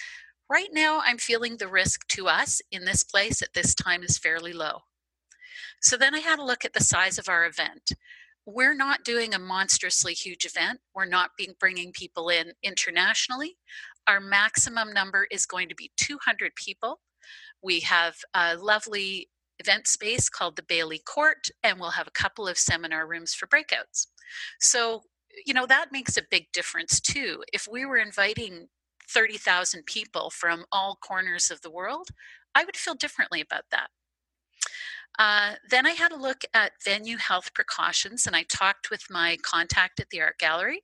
Right 0.49 0.69
now, 0.73 1.01
I'm 1.05 1.17
feeling 1.17 1.57
the 1.57 1.69
risk 1.69 2.07
to 2.09 2.27
us 2.27 2.61
in 2.71 2.83
this 2.83 3.03
place 3.03 3.41
at 3.41 3.53
this 3.53 3.73
time 3.73 4.03
is 4.03 4.17
fairly 4.17 4.53
low. 4.53 4.81
So 5.81 5.97
then 5.97 6.13
I 6.13 6.19
had 6.19 6.39
a 6.39 6.43
look 6.43 6.63
at 6.63 6.73
the 6.73 6.83
size 6.83 7.17
of 7.17 7.29
our 7.29 7.45
event. 7.45 7.93
We're 8.45 8.75
not 8.75 9.03
doing 9.03 9.33
a 9.33 9.39
monstrously 9.39 10.13
huge 10.13 10.45
event. 10.45 10.79
We're 10.95 11.05
not 11.05 11.31
being 11.37 11.53
bringing 11.59 11.91
people 11.91 12.29
in 12.29 12.53
internationally. 12.63 13.57
Our 14.07 14.19
maximum 14.19 14.93
number 14.93 15.27
is 15.29 15.45
going 15.45 15.69
to 15.69 15.75
be 15.75 15.91
200 15.97 16.55
people. 16.55 16.99
We 17.61 17.81
have 17.81 18.15
a 18.33 18.55
lovely 18.55 19.29
event 19.59 19.87
space 19.87 20.27
called 20.27 20.55
the 20.55 20.63
Baillie 20.63 21.03
Court, 21.05 21.49
and 21.63 21.79
we'll 21.79 21.91
have 21.91 22.07
a 22.07 22.11
couple 22.11 22.47
of 22.47 22.57
seminar 22.57 23.07
rooms 23.07 23.33
for 23.33 23.45
breakouts. 23.45 24.07
So, 24.59 25.03
you 25.45 25.53
know, 25.53 25.67
that 25.67 25.91
makes 25.91 26.17
a 26.17 26.23
big 26.29 26.51
difference 26.51 26.99
too. 26.99 27.43
If 27.53 27.67
we 27.71 27.85
were 27.85 27.97
inviting 27.97 28.69
30,000 29.07 29.85
people 29.85 30.31
from 30.31 30.65
all 30.71 30.97
corners 31.01 31.51
of 31.51 31.61
the 31.61 31.71
world, 31.71 32.09
I 32.55 32.65
would 32.65 32.75
feel 32.75 32.95
differently 32.95 33.39
about 33.39 33.65
that. 33.71 33.89
Uh, 35.19 35.53
then 35.69 35.85
I 35.85 35.91
had 35.91 36.11
a 36.11 36.17
look 36.17 36.43
at 36.53 36.71
venue 36.83 37.17
health 37.17 37.53
precautions 37.53 38.25
and 38.25 38.35
I 38.35 38.43
talked 38.43 38.89
with 38.89 39.03
my 39.09 39.37
contact 39.43 39.99
at 39.99 40.09
the 40.09 40.21
art 40.21 40.39
gallery, 40.39 40.83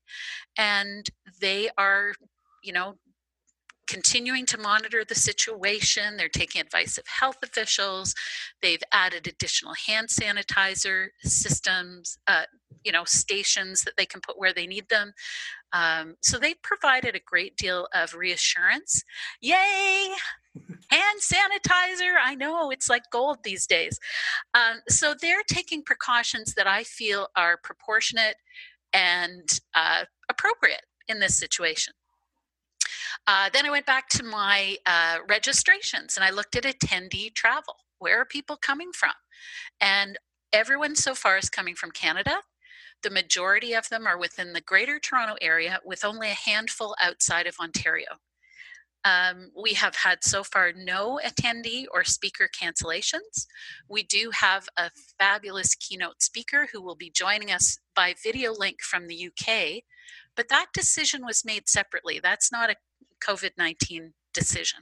and 0.57 1.09
they 1.39 1.69
are, 1.77 2.13
you 2.63 2.73
know, 2.73 2.95
continuing 3.87 4.45
to 4.47 4.57
monitor 4.57 5.03
the 5.03 5.15
situation. 5.15 6.17
They're 6.17 6.29
taking 6.29 6.61
advice 6.61 6.97
of 6.97 7.05
health 7.07 7.37
officials. 7.43 8.13
They've 8.61 8.83
added 8.91 9.27
additional 9.27 9.73
hand 9.73 10.09
sanitizer 10.09 11.07
systems, 11.23 12.17
uh, 12.27 12.43
you 12.83 12.91
know, 12.91 13.05
stations 13.05 13.83
that 13.83 13.93
they 13.97 14.05
can 14.05 14.21
put 14.21 14.37
where 14.37 14.53
they 14.53 14.67
need 14.67 14.89
them. 14.89 15.13
Um, 15.73 16.15
so 16.21 16.37
they've 16.37 16.61
provided 16.61 17.15
a 17.15 17.21
great 17.25 17.55
deal 17.57 17.87
of 17.93 18.13
reassurance. 18.13 19.03
Yay! 19.41 20.09
Hand 20.89 21.19
sanitizer. 21.21 22.15
I 22.23 22.35
know 22.35 22.71
it's 22.71 22.89
like 22.89 23.03
gold 23.11 23.39
these 23.43 23.67
days. 23.67 23.99
Um, 24.53 24.79
so 24.89 25.13
they're 25.19 25.43
taking 25.47 25.83
precautions 25.83 26.53
that 26.55 26.67
I 26.67 26.83
feel 26.83 27.27
are 27.35 27.57
proportionate 27.57 28.35
and 28.93 29.59
uh, 29.75 30.05
appropriate 30.29 30.81
in 31.07 31.19
this 31.19 31.35
situation. 31.35 31.93
Uh, 33.27 33.49
then 33.53 33.65
I 33.65 33.71
went 33.71 33.85
back 33.85 34.09
to 34.09 34.23
my 34.23 34.77
uh, 34.85 35.17
registrations 35.29 36.15
and 36.17 36.23
I 36.23 36.31
looked 36.31 36.55
at 36.55 36.63
attendee 36.63 37.33
travel. 37.33 37.75
Where 37.99 38.21
are 38.21 38.25
people 38.25 38.57
coming 38.57 38.91
from? 38.93 39.13
And 39.81 40.17
everyone 40.53 40.95
so 40.95 41.13
far 41.13 41.37
is 41.37 41.49
coming 41.49 41.75
from 41.75 41.91
Canada. 41.91 42.37
The 43.03 43.09
majority 43.09 43.73
of 43.73 43.89
them 43.89 44.07
are 44.07 44.17
within 44.17 44.53
the 44.53 44.61
Greater 44.61 44.99
Toronto 44.99 45.35
Area, 45.41 45.79
with 45.85 46.05
only 46.05 46.29
a 46.29 46.49
handful 46.49 46.95
outside 47.01 47.47
of 47.47 47.55
Ontario. 47.61 48.07
Um, 49.05 49.51
we 49.61 49.73
have 49.73 49.95
had 49.95 50.23
so 50.23 50.43
far 50.43 50.73
no 50.75 51.19
attendee 51.25 51.85
or 51.93 52.03
speaker 52.03 52.49
cancellations. 52.49 53.45
We 53.89 54.03
do 54.03 54.31
have 54.33 54.67
a 54.77 54.91
fabulous 55.19 55.75
keynote 55.75 56.21
speaker 56.21 56.67
who 56.71 56.81
will 56.81 56.95
be 56.95 57.09
joining 57.09 57.51
us 57.51 57.79
by 57.95 58.15
video 58.21 58.53
link 58.53 58.81
from 58.81 59.07
the 59.07 59.27
UK, 59.29 59.83
but 60.35 60.49
that 60.49 60.67
decision 60.73 61.25
was 61.25 61.45
made 61.45 61.69
separately. 61.69 62.19
That's 62.21 62.51
not 62.51 62.69
a 62.69 62.75
COVID 63.25 63.51
19 63.57 64.13
decision. 64.33 64.81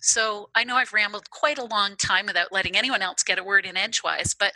So 0.00 0.48
I 0.54 0.64
know 0.64 0.76
I've 0.76 0.92
rambled 0.92 1.30
quite 1.30 1.58
a 1.58 1.64
long 1.64 1.96
time 1.96 2.26
without 2.26 2.52
letting 2.52 2.76
anyone 2.76 3.02
else 3.02 3.22
get 3.22 3.38
a 3.38 3.44
word 3.44 3.66
in 3.66 3.76
edgewise, 3.76 4.34
but 4.38 4.52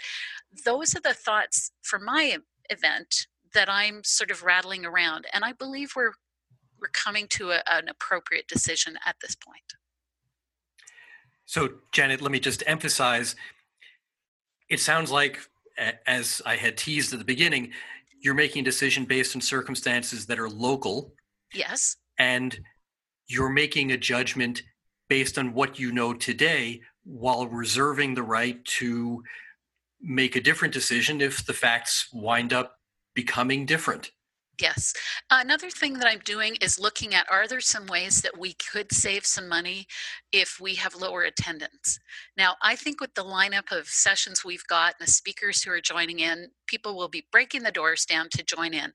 those 0.65 0.97
are 0.97 1.01
the 1.01 1.15
thoughts 1.15 1.73
for 1.83 1.99
my 1.99 2.39
event 2.71 3.27
that 3.53 3.69
I'm 3.69 4.03
sort 4.03 4.31
of 4.31 4.43
rattling 4.43 4.87
around. 4.87 5.27
And 5.33 5.45
I 5.45 5.53
believe 5.53 5.93
we're 5.95 6.13
we're 6.81 6.89
coming 6.93 7.27
to 7.29 7.51
a, 7.51 7.63
an 7.71 7.89
appropriate 7.89 8.49
decision 8.49 8.99
at 9.07 9.17
this 9.23 9.35
point. 9.35 9.75
So, 11.47 11.69
Janet, 11.93 12.21
let 12.21 12.33
me 12.33 12.41
just 12.41 12.63
emphasize 12.67 13.37
it 14.69 14.81
sounds 14.81 15.11
like, 15.11 15.39
as 16.07 16.41
I 16.47 16.57
had 16.57 16.77
teased 16.77 17.13
at 17.13 17.19
the 17.19 17.25
beginning, 17.25 17.73
you're 18.21 18.35
making 18.35 18.63
a 18.63 18.65
decision 18.65 19.05
based 19.05 19.37
on 19.37 19.43
circumstances 19.43 20.27
that 20.27 20.39
are 20.39 20.49
local. 20.49 21.13
Yes. 21.53 21.97
And 22.19 22.59
you're 23.27 23.51
making 23.51 23.93
a 23.93 23.97
judgment 23.97 24.63
based 25.09 25.39
on 25.39 25.55
what 25.55 25.79
you 25.79 25.93
know 25.93 26.15
today 26.15 26.81
while 27.05 27.47
reserving 27.47 28.15
the 28.15 28.23
right 28.23 28.65
to 28.65 29.23
make 30.01 30.37
a 30.37 30.41
different 30.41 30.75
decision 30.75 31.21
if 31.21 31.45
the 31.47 31.53
facts 31.53 32.09
wind 32.13 32.53
up 32.53 32.79
becoming 33.15 33.67
different. 33.67 34.11
Yes. 34.61 34.93
Another 35.31 35.69
thing 35.69 35.95
that 35.95 36.07
I'm 36.07 36.21
doing 36.21 36.57
is 36.61 36.79
looking 36.79 37.15
at 37.15 37.27
are 37.31 37.49
there 37.49 37.61
some 37.61 37.87
ways 37.87 38.23
that 38.23 38.39
we 38.39 38.55
could 38.55 38.93
save 38.93 39.27
some 39.27 39.49
money 39.49 39.87
if 40.33 40.59
we 40.61 40.77
have 40.77 40.95
lower 40.95 41.23
attendance? 41.23 41.99
Now, 42.37 42.55
I 42.63 42.77
think 42.77 43.01
with 43.01 43.15
the 43.15 43.25
lineup 43.25 43.73
of 43.73 43.89
sessions 43.89 44.45
we've 44.45 44.67
got 44.69 44.95
and 44.99 45.09
the 45.09 45.11
speakers 45.11 45.63
who 45.63 45.73
are 45.73 45.81
joining 45.81 46.21
in, 46.21 46.51
people 46.67 46.97
will 46.97 47.09
be 47.09 47.27
breaking 47.33 47.63
the 47.65 47.73
doors 47.73 48.05
down 48.05 48.29
to 48.31 48.45
join 48.45 48.75
in. 48.75 48.93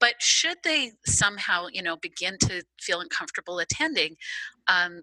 But 0.00 0.14
should 0.20 0.58
they 0.64 0.92
somehow, 1.04 1.66
you 1.70 1.82
know, 1.82 1.96
begin 1.96 2.38
to 2.42 2.64
feel 2.80 3.00
uncomfortable 3.00 3.58
attending, 3.58 4.16
um, 4.66 5.02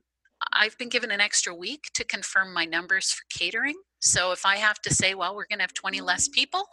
I've 0.53 0.77
been 0.77 0.89
given 0.89 1.11
an 1.11 1.21
extra 1.21 1.53
week 1.53 1.89
to 1.95 2.03
confirm 2.05 2.53
my 2.53 2.65
numbers 2.65 3.11
for 3.11 3.23
catering. 3.29 3.75
So 3.99 4.31
if 4.31 4.45
I 4.45 4.57
have 4.57 4.81
to 4.81 4.93
say, 4.93 5.13
well, 5.13 5.35
we're 5.35 5.47
going 5.47 5.59
to 5.59 5.63
have 5.63 5.73
20 5.73 6.01
less 6.01 6.27
people, 6.27 6.67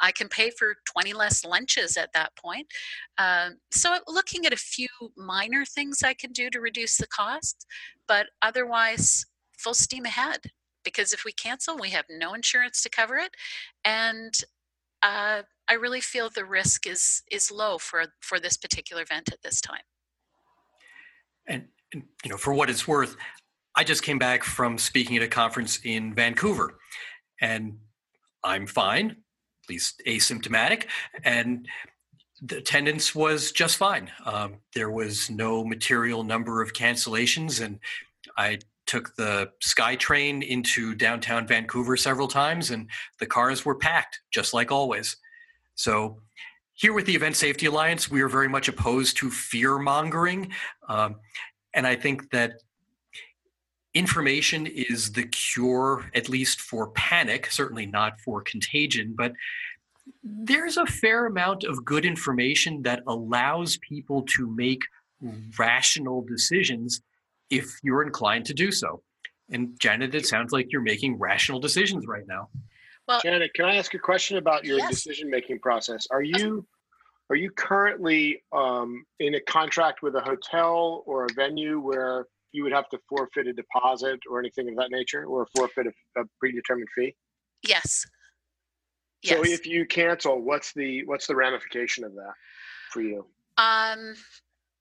I 0.00 0.12
can 0.12 0.28
pay 0.28 0.50
for 0.50 0.76
20 0.86 1.12
less 1.12 1.44
lunches 1.44 1.96
at 1.96 2.12
that 2.12 2.34
point. 2.36 2.66
Um, 3.18 3.58
so 3.70 3.98
looking 4.08 4.46
at 4.46 4.52
a 4.52 4.56
few 4.56 4.88
minor 5.16 5.64
things 5.64 6.02
I 6.02 6.14
can 6.14 6.32
do 6.32 6.50
to 6.50 6.60
reduce 6.60 6.96
the 6.96 7.06
cost, 7.06 7.66
but 8.06 8.26
otherwise, 8.42 9.24
full 9.56 9.74
steam 9.74 10.04
ahead. 10.04 10.38
Because 10.84 11.12
if 11.12 11.24
we 11.24 11.32
cancel, 11.32 11.78
we 11.78 11.90
have 11.90 12.06
no 12.10 12.34
insurance 12.34 12.82
to 12.82 12.90
cover 12.90 13.16
it, 13.16 13.30
and 13.84 14.34
uh, 15.00 15.42
I 15.68 15.74
really 15.74 16.00
feel 16.00 16.28
the 16.28 16.44
risk 16.44 16.88
is 16.88 17.22
is 17.30 17.52
low 17.52 17.78
for 17.78 18.06
for 18.20 18.40
this 18.40 18.56
particular 18.56 19.02
event 19.02 19.32
at 19.32 19.42
this 19.42 19.60
time. 19.60 19.82
And 21.46 21.68
you 21.92 22.30
know, 22.30 22.36
for 22.36 22.52
what 22.52 22.68
it's 22.70 22.88
worth, 22.88 23.16
I 23.74 23.84
just 23.84 24.02
came 24.02 24.18
back 24.18 24.44
from 24.44 24.76
speaking 24.78 25.16
at 25.16 25.22
a 25.22 25.28
conference 25.28 25.80
in 25.84 26.14
Vancouver, 26.14 26.78
and 27.40 27.78
I'm 28.44 28.66
fine, 28.66 29.10
at 29.10 29.70
least 29.70 30.02
asymptomatic, 30.06 30.86
and 31.24 31.66
the 32.42 32.58
attendance 32.58 33.14
was 33.14 33.52
just 33.52 33.76
fine. 33.76 34.10
Um, 34.24 34.56
there 34.74 34.90
was 34.90 35.30
no 35.30 35.64
material 35.64 36.24
number 36.24 36.60
of 36.60 36.72
cancellations, 36.72 37.64
and 37.64 37.78
I 38.36 38.58
took 38.86 39.14
the 39.14 39.50
SkyTrain 39.64 40.46
into 40.46 40.94
downtown 40.94 41.46
Vancouver 41.46 41.96
several 41.96 42.28
times, 42.28 42.70
and 42.70 42.88
the 43.20 43.26
cars 43.26 43.64
were 43.64 43.76
packed, 43.76 44.20
just 44.30 44.52
like 44.52 44.70
always. 44.70 45.16
So, 45.76 46.20
here 46.74 46.92
with 46.92 47.06
the 47.06 47.14
Event 47.14 47.36
Safety 47.36 47.66
Alliance, 47.66 48.10
we 48.10 48.22
are 48.22 48.28
very 48.28 48.48
much 48.48 48.68
opposed 48.68 49.16
to 49.18 49.30
fear 49.30 49.78
mongering. 49.78 50.52
Um, 50.88 51.16
and 51.74 51.86
I 51.86 51.94
think 51.96 52.30
that 52.32 52.54
information 53.94 54.66
is 54.66 55.12
the 55.12 55.24
cure, 55.24 56.10
at 56.14 56.28
least 56.28 56.60
for 56.60 56.88
panic, 56.88 57.50
certainly 57.50 57.86
not 57.86 58.20
for 58.20 58.40
contagion, 58.42 59.14
but 59.16 59.32
there's 60.22 60.76
a 60.76 60.86
fair 60.86 61.26
amount 61.26 61.64
of 61.64 61.84
good 61.84 62.04
information 62.04 62.82
that 62.82 63.02
allows 63.06 63.78
people 63.78 64.22
to 64.36 64.48
make 64.48 64.82
rational 65.58 66.22
decisions 66.22 67.02
if 67.50 67.78
you're 67.82 68.02
inclined 68.02 68.46
to 68.46 68.54
do 68.54 68.72
so. 68.72 69.02
And 69.50 69.78
Janet, 69.78 70.14
it 70.14 70.26
sounds 70.26 70.52
like 70.52 70.72
you're 70.72 70.80
making 70.80 71.18
rational 71.18 71.60
decisions 71.60 72.06
right 72.06 72.26
now. 72.26 72.48
Well, 73.06 73.20
Janet, 73.20 73.52
can 73.54 73.66
I 73.66 73.76
ask 73.76 73.94
a 73.94 73.98
question 73.98 74.38
about 74.38 74.64
your 74.64 74.78
yes. 74.78 74.90
decision 74.90 75.28
making 75.28 75.58
process? 75.58 76.06
Are 76.10 76.22
you 76.22 76.66
are 77.30 77.36
you 77.36 77.50
currently 77.50 78.42
um, 78.52 79.04
in 79.20 79.34
a 79.34 79.40
contract 79.40 80.02
with 80.02 80.14
a 80.16 80.20
hotel 80.20 81.02
or 81.06 81.24
a 81.24 81.28
venue 81.34 81.80
where 81.80 82.26
you 82.52 82.62
would 82.62 82.72
have 82.72 82.88
to 82.90 82.98
forfeit 83.08 83.46
a 83.46 83.52
deposit 83.52 84.20
or 84.30 84.38
anything 84.38 84.68
of 84.68 84.76
that 84.76 84.90
nature, 84.90 85.24
or 85.24 85.46
forfeit 85.56 85.86
a, 85.86 86.20
a 86.20 86.24
predetermined 86.38 86.88
fee? 86.94 87.14
Yes. 87.66 88.04
So 89.24 89.36
yes. 89.36 89.60
if 89.60 89.66
you 89.66 89.86
cancel, 89.86 90.40
what's 90.40 90.72
the 90.72 91.04
what's 91.04 91.26
the 91.26 91.36
ramification 91.36 92.04
of 92.04 92.14
that 92.14 92.34
for 92.90 93.02
you? 93.02 93.24
Um, 93.56 94.14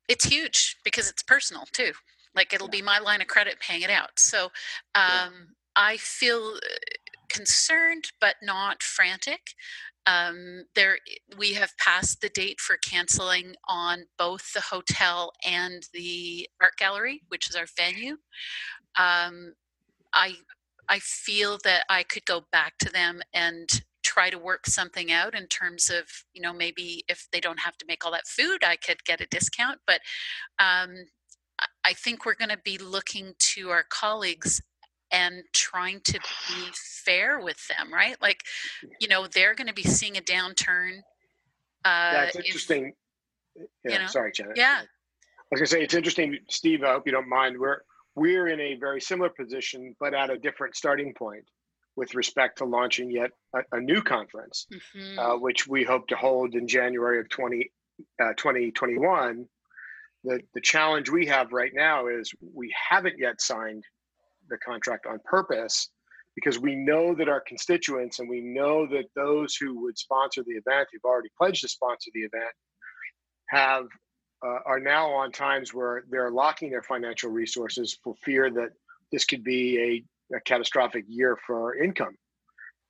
it's 0.07 0.25
huge 0.25 0.77
because 0.83 1.09
it's 1.09 1.21
personal 1.21 1.65
too. 1.71 1.91
Like 2.35 2.53
it'll 2.53 2.67
be 2.67 2.81
my 2.81 2.99
line 2.99 3.21
of 3.21 3.27
credit 3.27 3.57
paying 3.59 3.81
it 3.81 3.89
out. 3.89 4.17
So 4.17 4.45
um, 4.45 4.51
yeah. 4.95 5.29
I 5.75 5.97
feel 5.97 6.55
uh, 6.55 6.59
concerned 7.29 8.11
but 8.19 8.35
not 8.41 8.81
frantic. 8.81 9.53
Um, 10.07 10.63
there, 10.75 10.97
we 11.37 11.53
have 11.53 11.77
passed 11.77 12.21
the 12.21 12.29
date 12.29 12.59
for 12.59 12.77
canceling 12.77 13.55
on 13.67 14.05
both 14.17 14.51
the 14.53 14.61
hotel 14.61 15.31
and 15.45 15.83
the 15.93 16.49
art 16.61 16.73
gallery, 16.77 17.21
which 17.29 17.49
is 17.49 17.55
our 17.55 17.67
venue. 17.77 18.17
Um, 18.97 19.53
I 20.13 20.35
I 20.89 20.99
feel 20.99 21.57
that 21.63 21.85
I 21.89 22.03
could 22.03 22.25
go 22.25 22.41
back 22.51 22.77
to 22.79 22.91
them 22.91 23.21
and 23.33 23.69
try 24.03 24.29
to 24.29 24.37
work 24.37 24.65
something 24.67 25.11
out 25.11 25.35
in 25.35 25.47
terms 25.47 25.89
of 25.89 26.05
you 26.33 26.41
know 26.41 26.53
maybe 26.53 27.03
if 27.07 27.27
they 27.31 27.39
don't 27.39 27.59
have 27.59 27.77
to 27.77 27.85
make 27.87 28.05
all 28.05 28.11
that 28.11 28.27
food, 28.27 28.63
I 28.63 28.75
could 28.75 29.03
get 29.05 29.21
a 29.21 29.27
discount. 29.27 29.79
But 29.87 30.01
um, 30.59 30.95
I 31.85 31.93
think 31.93 32.25
we're 32.25 32.35
going 32.35 32.49
to 32.49 32.59
be 32.63 32.77
looking 32.77 33.33
to 33.39 33.69
our 33.69 33.83
colleagues 33.89 34.61
and 35.11 35.43
trying 35.53 36.01
to 36.01 36.13
be 36.13 36.71
fair 36.73 37.39
with 37.39 37.67
them, 37.67 37.93
right? 37.93 38.15
Like, 38.21 38.43
you 38.99 39.07
know, 39.07 39.27
they're 39.27 39.55
going 39.55 39.67
to 39.67 39.73
be 39.73 39.83
seeing 39.83 40.17
a 40.17 40.21
downturn. 40.21 40.99
Uh, 41.83 42.11
yeah, 42.13 42.23
it's 42.23 42.35
interesting. 42.35 42.93
If, 43.55 43.67
yeah, 43.85 43.93
you 43.93 43.99
know, 43.99 44.07
sorry, 44.07 44.31
Janet. 44.31 44.57
Yeah. 44.57 44.81
Like 45.51 45.61
I 45.61 45.65
say 45.65 45.83
it's 45.83 45.93
interesting, 45.93 46.37
Steve. 46.49 46.83
I 46.83 46.93
hope 46.93 47.03
you 47.05 47.11
don't 47.11 47.27
mind. 47.27 47.59
We're 47.59 47.81
we're 48.15 48.47
in 48.47 48.59
a 48.59 48.75
very 48.75 49.01
similar 49.01 49.29
position, 49.29 49.95
but 49.99 50.13
at 50.13 50.29
a 50.29 50.37
different 50.37 50.75
starting 50.75 51.13
point 51.13 51.43
with 51.95 52.15
respect 52.15 52.57
to 52.57 52.65
launching 52.65 53.11
yet 53.11 53.31
a, 53.53 53.59
a 53.73 53.79
new 53.79 54.01
conference, 54.01 54.67
mm-hmm. 54.73 55.19
uh, 55.19 55.37
which 55.37 55.67
we 55.67 55.83
hope 55.83 56.07
to 56.07 56.15
hold 56.15 56.55
in 56.55 56.67
January 56.67 57.19
of 57.19 57.29
20, 57.29 57.69
uh, 58.21 58.33
2021. 58.37 59.45
The, 60.23 60.39
the 60.53 60.61
challenge 60.61 61.09
we 61.09 61.25
have 61.25 61.51
right 61.51 61.71
now 61.73 62.07
is 62.07 62.31
we 62.53 62.73
haven't 62.89 63.17
yet 63.17 63.41
signed 63.41 63.83
the 64.51 64.57
contract 64.57 65.05
on 65.07 65.19
purpose 65.25 65.89
because 66.35 66.59
we 66.59 66.75
know 66.75 67.13
that 67.15 67.27
our 67.27 67.41
constituents 67.41 68.19
and 68.19 68.29
we 68.29 68.41
know 68.41 68.87
that 68.87 69.05
those 69.15 69.55
who 69.55 69.81
would 69.81 69.97
sponsor 69.97 70.43
the 70.43 70.53
event, 70.53 70.87
who've 70.91 71.03
already 71.03 71.29
pledged 71.37 71.61
to 71.61 71.67
sponsor 71.67 72.09
the 72.13 72.21
event, 72.21 72.53
have 73.49 73.87
uh, 74.45 74.59
are 74.65 74.79
now 74.79 75.09
on 75.09 75.31
times 75.31 75.73
where 75.73 76.03
they're 76.09 76.31
locking 76.31 76.69
their 76.71 76.81
financial 76.81 77.29
resources 77.29 77.97
for 78.03 78.15
fear 78.23 78.49
that 78.49 78.69
this 79.11 79.25
could 79.25 79.43
be 79.43 80.03
a, 80.31 80.35
a 80.35 80.41
catastrophic 80.41 81.05
year 81.07 81.37
for 81.45 81.75
income. 81.75 82.15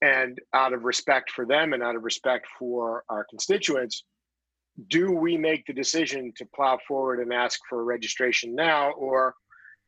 And 0.02 0.40
out 0.54 0.74
of 0.74 0.84
respect 0.84 1.30
for 1.32 1.46
them 1.46 1.74
and 1.74 1.84
out 1.84 1.96
of 1.96 2.04
respect 2.04 2.48
for 2.58 3.04
our 3.10 3.26
constituents, 3.30 4.06
do 4.88 5.12
we 5.12 5.38
make 5.38 5.66
the 5.66 5.74
decision 5.74 6.32
to 6.38 6.46
plow 6.56 6.80
forward 6.88 7.20
and 7.20 7.34
ask 7.34 7.60
for 7.70 7.84
registration 7.84 8.56
now, 8.56 8.92
or 8.92 9.36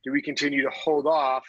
do 0.03 0.11
we 0.11 0.21
continue 0.21 0.61
to 0.63 0.69
hold 0.71 1.07
off 1.07 1.45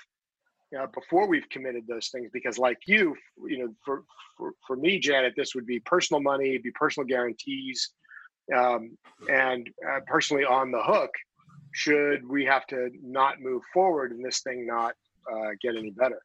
uh, 0.78 0.86
before 0.94 1.26
we've 1.26 1.48
committed 1.50 1.84
those 1.86 2.08
things 2.08 2.30
because 2.32 2.58
like 2.58 2.78
you 2.86 3.14
you 3.48 3.58
know 3.58 3.74
for, 3.84 4.02
for 4.36 4.52
for 4.66 4.76
me 4.76 4.98
janet 4.98 5.32
this 5.36 5.54
would 5.54 5.66
be 5.66 5.80
personal 5.80 6.20
money 6.20 6.58
be 6.58 6.70
personal 6.72 7.06
guarantees 7.06 7.90
um, 8.56 8.96
and 9.30 9.70
uh, 9.88 10.00
personally 10.06 10.44
on 10.44 10.70
the 10.70 10.82
hook 10.82 11.10
should 11.74 12.26
we 12.26 12.44
have 12.44 12.66
to 12.68 12.88
not 13.02 13.40
move 13.40 13.60
forward 13.72 14.12
and 14.12 14.24
this 14.24 14.40
thing 14.40 14.64
not 14.64 14.94
uh, 15.30 15.50
get 15.60 15.76
any 15.76 15.90
better 15.90 16.20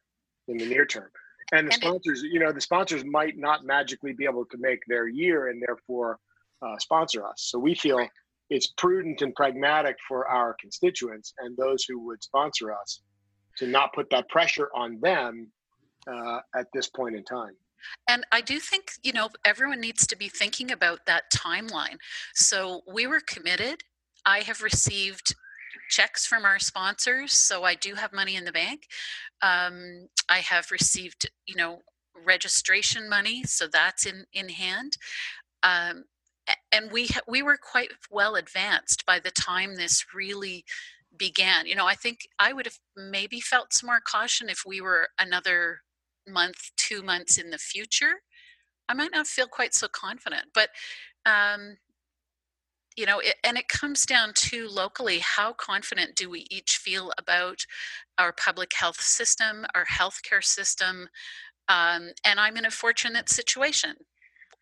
in 0.46 0.56
the 0.56 0.66
near 0.66 0.86
term? 0.86 1.08
And 1.52 1.66
the 1.66 1.72
sponsors 1.72 2.22
you 2.22 2.38
know 2.38 2.52
the 2.52 2.60
sponsors 2.60 3.04
might 3.04 3.36
not 3.36 3.64
magically 3.64 4.12
be 4.12 4.24
able 4.24 4.44
to 4.46 4.56
make 4.58 4.78
their 4.86 5.08
year 5.08 5.48
and 5.48 5.60
therefore 5.60 6.18
uh, 6.62 6.78
sponsor 6.78 7.26
us. 7.26 7.48
So 7.50 7.58
we 7.58 7.74
feel 7.74 8.06
it's 8.48 8.68
prudent 8.76 9.22
and 9.22 9.34
pragmatic 9.34 9.96
for 10.06 10.28
our 10.28 10.54
constituents 10.60 11.34
and 11.38 11.56
those 11.56 11.84
who 11.88 11.98
would 12.06 12.22
sponsor 12.22 12.72
us 12.72 13.00
to 13.56 13.66
not 13.66 13.92
put 13.92 14.10
that 14.10 14.28
pressure 14.28 14.68
on 14.74 14.98
them 15.00 15.48
uh, 16.06 16.40
at 16.54 16.66
this 16.72 16.88
point 16.88 17.16
in 17.16 17.24
time. 17.24 17.54
And 18.08 18.24
I 18.30 18.40
do 18.40 18.58
think, 18.58 18.92
you 19.02 19.12
know, 19.12 19.30
everyone 19.44 19.80
needs 19.80 20.06
to 20.06 20.16
be 20.16 20.28
thinking 20.28 20.70
about 20.70 21.06
that 21.06 21.24
timeline. 21.34 21.96
So 22.34 22.82
we 22.86 23.06
were 23.06 23.22
committed. 23.26 23.82
I 24.26 24.40
have 24.40 24.62
received 24.62 25.34
checks 25.88 26.26
from 26.26 26.44
our 26.44 26.58
sponsors, 26.58 27.32
so 27.32 27.64
I 27.64 27.74
do 27.74 27.94
have 27.94 28.12
money 28.12 28.36
in 28.36 28.44
the 28.44 28.52
bank. 28.52 28.86
Um, 29.42 30.08
I 30.28 30.38
have 30.38 30.70
received, 30.70 31.30
you 31.46 31.56
know, 31.56 31.80
registration 32.24 33.08
money, 33.08 33.44
so 33.44 33.66
that's 33.66 34.06
in 34.06 34.24
in 34.32 34.48
hand. 34.50 34.96
Um, 35.62 36.04
and 36.72 36.90
we 36.90 37.08
we 37.26 37.42
were 37.42 37.56
quite 37.56 37.90
well 38.10 38.36
advanced 38.36 39.06
by 39.06 39.18
the 39.20 39.30
time 39.30 39.76
this 39.76 40.04
really 40.14 40.64
began. 41.20 41.66
You 41.66 41.76
know, 41.76 41.86
I 41.86 41.94
think 41.94 42.26
I 42.40 42.52
would 42.52 42.66
have 42.66 42.78
maybe 42.96 43.38
felt 43.38 43.72
some 43.72 43.86
more 43.86 44.00
caution 44.04 44.48
if 44.48 44.62
we 44.66 44.80
were 44.80 45.08
another 45.20 45.82
month, 46.26 46.72
two 46.76 47.02
months 47.02 47.38
in 47.38 47.50
the 47.50 47.58
future. 47.58 48.22
I 48.88 48.94
might 48.94 49.12
not 49.12 49.28
feel 49.28 49.46
quite 49.46 49.74
so 49.74 49.86
confident, 49.86 50.46
but 50.52 50.70
um, 51.26 51.76
you 52.96 53.06
know, 53.06 53.20
it, 53.20 53.36
and 53.44 53.56
it 53.56 53.68
comes 53.68 54.04
down 54.04 54.32
to 54.34 54.68
locally 54.68 55.20
how 55.20 55.52
confident 55.52 56.16
do 56.16 56.28
we 56.28 56.46
each 56.50 56.76
feel 56.76 57.12
about 57.18 57.64
our 58.18 58.32
public 58.32 58.72
health 58.74 59.00
system, 59.00 59.64
our 59.74 59.84
healthcare 59.84 60.42
system, 60.42 61.08
um, 61.68 62.10
and 62.24 62.40
I'm 62.40 62.56
in 62.56 62.64
a 62.64 62.70
fortunate 62.70 63.28
situation. 63.28 63.94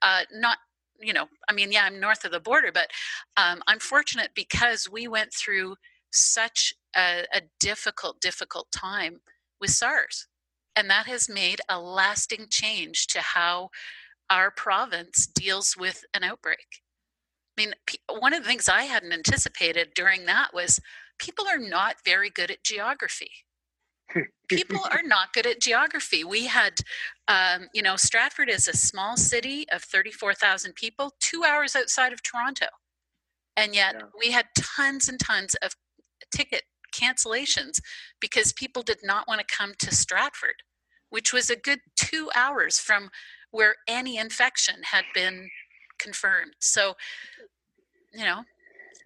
Uh, 0.03 0.23
not 0.33 0.59
you 1.01 1.13
know, 1.13 1.27
I 1.49 1.53
mean, 1.53 1.71
yeah, 1.71 1.85
I'm 1.85 2.01
north 2.01 2.25
of 2.25 2.33
the 2.33 2.41
border, 2.41 2.73
but 2.73 2.89
um, 3.37 3.63
I'm 3.69 3.79
fortunate 3.79 4.31
because 4.35 4.89
we 4.91 5.07
went 5.07 5.33
through 5.33 5.77
such 6.13 6.75
a, 6.97 7.25
a 7.33 7.43
difficult, 7.61 8.21
difficult 8.21 8.71
time 8.73 9.21
with 9.61 9.71
SARS. 9.71 10.27
And 10.77 10.89
that 10.91 11.07
has 11.07 11.29
made 11.29 11.61
a 11.69 11.81
lasting 11.81 12.47
change 12.51 13.09
to 13.09 13.21
how 13.21 13.71
our 14.31 14.51
province 14.51 15.27
deals 15.27 15.75
with 15.77 16.05
an 16.15 16.23
outbreak. 16.23 16.83
I 17.59 17.63
mean, 17.63 17.75
one 18.21 18.33
of 18.33 18.43
the 18.43 18.49
things 18.49 18.69
I 18.69 18.83
hadn't 18.83 19.13
anticipated 19.13 19.89
during 19.95 20.27
that 20.27 20.55
was 20.55 20.81
people 21.19 21.47
are 21.49 21.59
not 21.59 21.97
very 22.05 22.31
good 22.31 22.51
at 22.51 22.63
geography. 22.63 23.31
people 24.49 24.81
are 24.93 25.03
not 25.05 25.33
good 25.33 25.47
at 25.47 25.61
geography. 25.61 26.23
We 26.23 26.47
had, 26.47 26.75
um, 27.27 27.69
you 27.75 27.83
know, 27.83 27.97
Stratford 27.97 28.49
is 28.49 28.69
a 28.69 28.77
small 28.77 29.17
city 29.17 29.67
of 29.73 29.83
34,000 29.83 30.75
people, 30.75 31.15
two 31.19 31.43
hours 31.45 31.75
outside 31.75 32.13
of 32.13 32.23
Toronto. 32.23 32.67
And 33.57 33.75
yet 33.75 33.97
yeah. 33.99 34.07
we 34.17 34.31
had 34.31 34.47
tons 34.57 35.09
and 35.09 35.19
tons 35.19 35.57
of 35.57 35.75
ticket 36.31 36.63
cancellations 36.95 37.81
because 38.21 38.53
people 38.53 38.83
did 38.83 38.99
not 39.03 39.27
want 39.29 39.41
to 39.41 39.47
come 39.55 39.73
to 39.79 39.95
Stratford, 39.95 40.63
which 41.11 41.33
was 41.33 41.51
a 41.51 41.57
good 41.57 41.81
two 41.97 42.31
hours 42.35 42.79
from 42.79 43.11
where 43.51 43.77
any 43.87 44.19
infection 44.19 44.77
had 44.83 45.05
been 45.15 45.49
confirmed. 45.99 46.53
So, 46.61 46.95
you 48.13 48.25
know, 48.25 48.43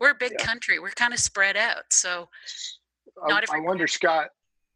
we're 0.00 0.10
a 0.10 0.16
big 0.18 0.32
yeah. 0.38 0.44
country. 0.44 0.78
We're 0.78 0.90
kind 0.90 1.12
of 1.12 1.18
spread 1.18 1.56
out. 1.56 1.84
So, 1.90 2.28
not 3.26 3.44
I, 3.50 3.58
I 3.58 3.60
wonder, 3.60 3.86
Scott. 3.86 4.28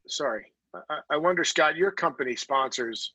Sorry, 0.06 0.52
I, 0.88 0.98
I, 1.10 1.16
wonder, 1.16 1.42
Scott. 1.42 1.76
Your 1.76 1.90
company 1.90 2.36
sponsors 2.36 3.12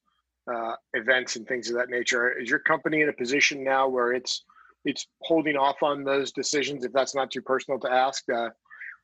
uh, 0.52 0.74
events 0.94 1.36
and 1.36 1.48
things 1.48 1.70
of 1.70 1.76
that 1.76 1.90
nature. 1.90 2.38
Is 2.38 2.50
your 2.50 2.60
company 2.60 3.02
in 3.02 3.10
a 3.10 3.14
position 3.14 3.64
now 3.64 3.88
where 3.88 4.12
it's 4.12 4.44
it's 4.84 5.08
holding 5.22 5.56
off 5.56 5.84
on 5.84 6.04
those 6.04 6.32
decisions? 6.32 6.84
If 6.84 6.92
that's 6.92 7.16
not 7.16 7.32
too 7.32 7.42
personal 7.42 7.80
to 7.82 7.92
ask, 7.92 8.24
uh, 8.30 8.50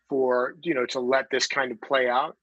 for 0.09 0.55
you 0.63 0.73
know 0.73 0.85
to 0.87 0.99
let 0.99 1.29
this 1.29 1.47
kind 1.47 1.71
of 1.71 1.81
play 1.81 2.09
out? 2.09 2.37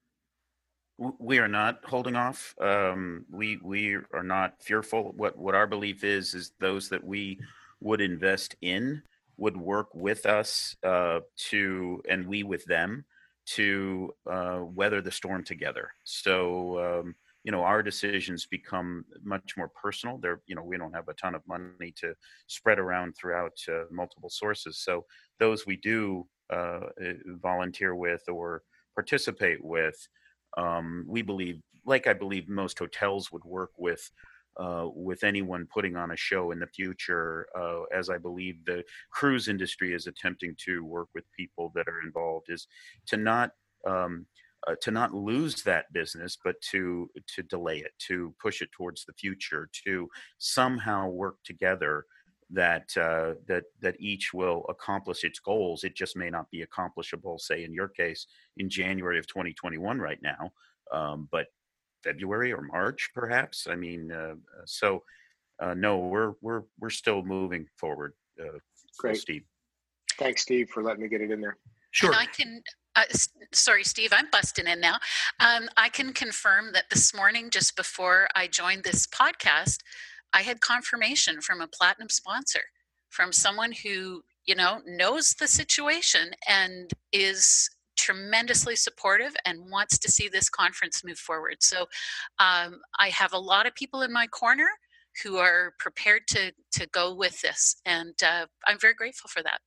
We 0.96 1.38
are 1.38 1.48
not 1.48 1.80
holding 1.84 2.14
off. 2.14 2.54
Um, 2.60 3.24
we 3.30 3.58
we 3.62 3.96
are 4.12 4.22
not 4.22 4.62
fearful. 4.62 5.12
What 5.16 5.36
what 5.36 5.54
our 5.54 5.66
belief 5.66 6.04
is 6.04 6.34
is 6.34 6.52
those 6.60 6.88
that 6.90 7.04
we 7.04 7.40
would 7.80 8.00
invest 8.00 8.56
in 8.62 9.02
would 9.36 9.56
work 9.56 9.88
with 9.94 10.26
us 10.26 10.76
uh, 10.84 11.20
to, 11.36 12.00
and 12.08 12.26
we 12.26 12.44
with 12.44 12.64
them 12.66 13.04
to 13.46 14.14
uh, 14.30 14.60
weather 14.62 15.02
the 15.02 15.10
storm 15.10 15.44
together. 15.44 15.90
So 16.04 17.00
um, 17.00 17.14
you 17.42 17.52
know 17.52 17.62
our 17.62 17.82
decisions 17.82 18.46
become 18.46 19.04
much 19.22 19.54
more 19.56 19.68
personal. 19.68 20.18
There, 20.18 20.40
you 20.46 20.54
know, 20.54 20.62
we 20.62 20.78
don't 20.78 20.94
have 20.94 21.08
a 21.08 21.14
ton 21.14 21.34
of 21.34 21.42
money 21.46 21.92
to 21.96 22.14
spread 22.46 22.78
around 22.78 23.14
throughout 23.14 23.58
uh, 23.68 23.84
multiple 23.90 24.30
sources. 24.30 24.78
So 24.78 25.04
those 25.38 25.66
we 25.66 25.76
do 25.76 26.26
uh, 26.52 26.80
eh, 27.02 27.14
volunteer 27.26 27.94
with 27.94 28.22
or 28.28 28.62
participate 28.94 29.64
with. 29.64 29.96
Um, 30.56 31.04
we 31.08 31.22
believe, 31.22 31.60
like 31.84 32.06
I 32.06 32.12
believe 32.12 32.48
most 32.48 32.78
hotels 32.78 33.32
would 33.32 33.44
work 33.44 33.72
with 33.76 34.10
uh, 34.56 34.86
with 34.94 35.24
anyone 35.24 35.66
putting 35.72 35.96
on 35.96 36.12
a 36.12 36.16
show 36.16 36.52
in 36.52 36.60
the 36.60 36.66
future, 36.68 37.48
uh, 37.58 37.82
as 37.92 38.08
I 38.08 38.18
believe 38.18 38.64
the 38.64 38.84
cruise 39.10 39.48
industry 39.48 39.92
is 39.92 40.06
attempting 40.06 40.54
to 40.64 40.84
work 40.84 41.08
with 41.12 41.24
people 41.36 41.72
that 41.74 41.88
are 41.88 42.00
involved, 42.06 42.46
is 42.48 42.68
to 43.06 43.16
not 43.16 43.50
um, 43.84 44.26
uh, 44.66 44.74
to 44.80 44.90
not 44.90 45.12
lose 45.12 45.62
that 45.62 45.92
business, 45.92 46.38
but 46.42 46.60
to 46.70 47.10
to 47.34 47.42
delay 47.42 47.78
it, 47.78 47.92
to 48.06 48.34
push 48.40 48.62
it 48.62 48.70
towards 48.72 49.04
the 49.04 49.12
future, 49.14 49.68
to 49.84 50.08
somehow 50.38 51.08
work 51.08 51.36
together 51.44 52.06
that 52.50 52.96
uh, 52.96 53.34
that 53.46 53.64
that 53.80 53.96
each 53.98 54.32
will 54.34 54.64
accomplish 54.68 55.24
its 55.24 55.38
goals. 55.38 55.84
It 55.84 55.94
just 55.94 56.16
may 56.16 56.30
not 56.30 56.50
be 56.50 56.62
accomplishable, 56.62 57.38
say 57.38 57.64
in 57.64 57.72
your 57.72 57.88
case, 57.88 58.26
in 58.56 58.68
January 58.68 59.18
of 59.18 59.26
2021 59.26 59.98
right 59.98 60.20
now, 60.22 60.52
um, 60.92 61.28
but 61.30 61.46
February 62.02 62.52
or 62.52 62.62
March, 62.62 63.10
perhaps. 63.14 63.66
I 63.68 63.74
mean, 63.74 64.12
uh, 64.12 64.34
so 64.66 65.02
uh, 65.60 65.74
no, 65.74 65.98
we're 65.98 66.34
we're 66.40 66.62
we're 66.78 66.90
still 66.90 67.22
moving 67.22 67.66
forward. 67.76 68.12
Uh, 68.40 68.58
Great, 68.98 69.16
Steve. 69.16 69.42
Thanks, 70.18 70.42
Steve, 70.42 70.68
for 70.70 70.82
letting 70.82 71.02
me 71.02 71.08
get 71.08 71.20
it 71.20 71.30
in 71.30 71.40
there. 71.40 71.56
Sure. 71.90 72.10
And 72.10 72.18
I 72.18 72.26
can, 72.26 72.62
uh, 72.96 73.04
sorry, 73.52 73.84
Steve, 73.84 74.12
I'm 74.12 74.28
busting 74.30 74.66
in 74.66 74.80
now. 74.80 74.96
Um, 75.40 75.68
I 75.76 75.88
can 75.88 76.12
confirm 76.12 76.72
that 76.72 76.90
this 76.90 77.14
morning, 77.14 77.50
just 77.50 77.76
before 77.76 78.28
I 78.34 78.48
joined 78.48 78.82
this 78.82 79.06
podcast, 79.06 79.78
I 80.34 80.42
had 80.42 80.60
confirmation 80.60 81.40
from 81.40 81.60
a 81.60 81.68
platinum 81.68 82.08
sponsor, 82.10 82.60
from 83.08 83.32
someone 83.32 83.72
who, 83.72 84.22
you 84.44 84.54
know, 84.54 84.80
knows 84.84 85.34
the 85.34 85.46
situation 85.48 86.32
and 86.48 86.90
is 87.12 87.70
tremendously 87.96 88.74
supportive 88.76 89.34
and 89.46 89.70
wants 89.70 89.96
to 89.98 90.10
see 90.10 90.28
this 90.28 90.50
conference 90.50 91.04
move 91.04 91.18
forward. 91.18 91.58
So 91.60 91.82
um, 92.40 92.80
I 92.98 93.08
have 93.10 93.32
a 93.32 93.38
lot 93.38 93.66
of 93.66 93.74
people 93.76 94.02
in 94.02 94.12
my 94.12 94.26
corner 94.26 94.66
who 95.22 95.36
are 95.36 95.74
prepared 95.78 96.22
to 96.28 96.52
to 96.72 96.86
go 96.88 97.14
with 97.14 97.40
this, 97.40 97.76
and 97.86 98.14
uh, 98.20 98.46
I'm 98.66 98.80
very 98.80 98.94
grateful 98.94 99.28
for 99.28 99.44
that. 99.44 99.60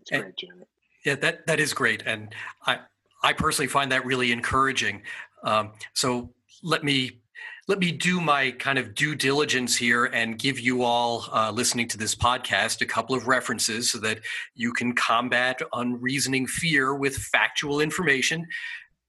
It's 0.00 0.10
And- 0.10 0.22
great, 0.22 0.36
Janet. 0.38 0.68
Yeah, 1.04 1.16
that 1.16 1.46
that 1.48 1.60
is 1.60 1.74
great, 1.74 2.02
and 2.06 2.32
I 2.66 2.78
I 3.22 3.32
personally 3.34 3.68
find 3.68 3.92
that 3.92 4.06
really 4.06 4.32
encouraging. 4.32 5.02
Um, 5.44 5.72
so 5.94 6.32
let 6.62 6.82
me 6.84 7.21
let 7.68 7.78
me 7.78 7.92
do 7.92 8.20
my 8.20 8.50
kind 8.50 8.76
of 8.76 8.92
due 8.92 9.14
diligence 9.14 9.76
here 9.76 10.06
and 10.06 10.36
give 10.36 10.58
you 10.58 10.82
all 10.82 11.26
uh, 11.32 11.50
listening 11.52 11.86
to 11.88 11.96
this 11.96 12.14
podcast 12.14 12.80
a 12.80 12.86
couple 12.86 13.14
of 13.14 13.28
references 13.28 13.90
so 13.90 13.98
that 13.98 14.18
you 14.56 14.72
can 14.72 14.92
combat 14.94 15.60
unreasoning 15.72 16.46
fear 16.46 16.92
with 16.94 17.16
factual 17.16 17.80
information. 17.80 18.44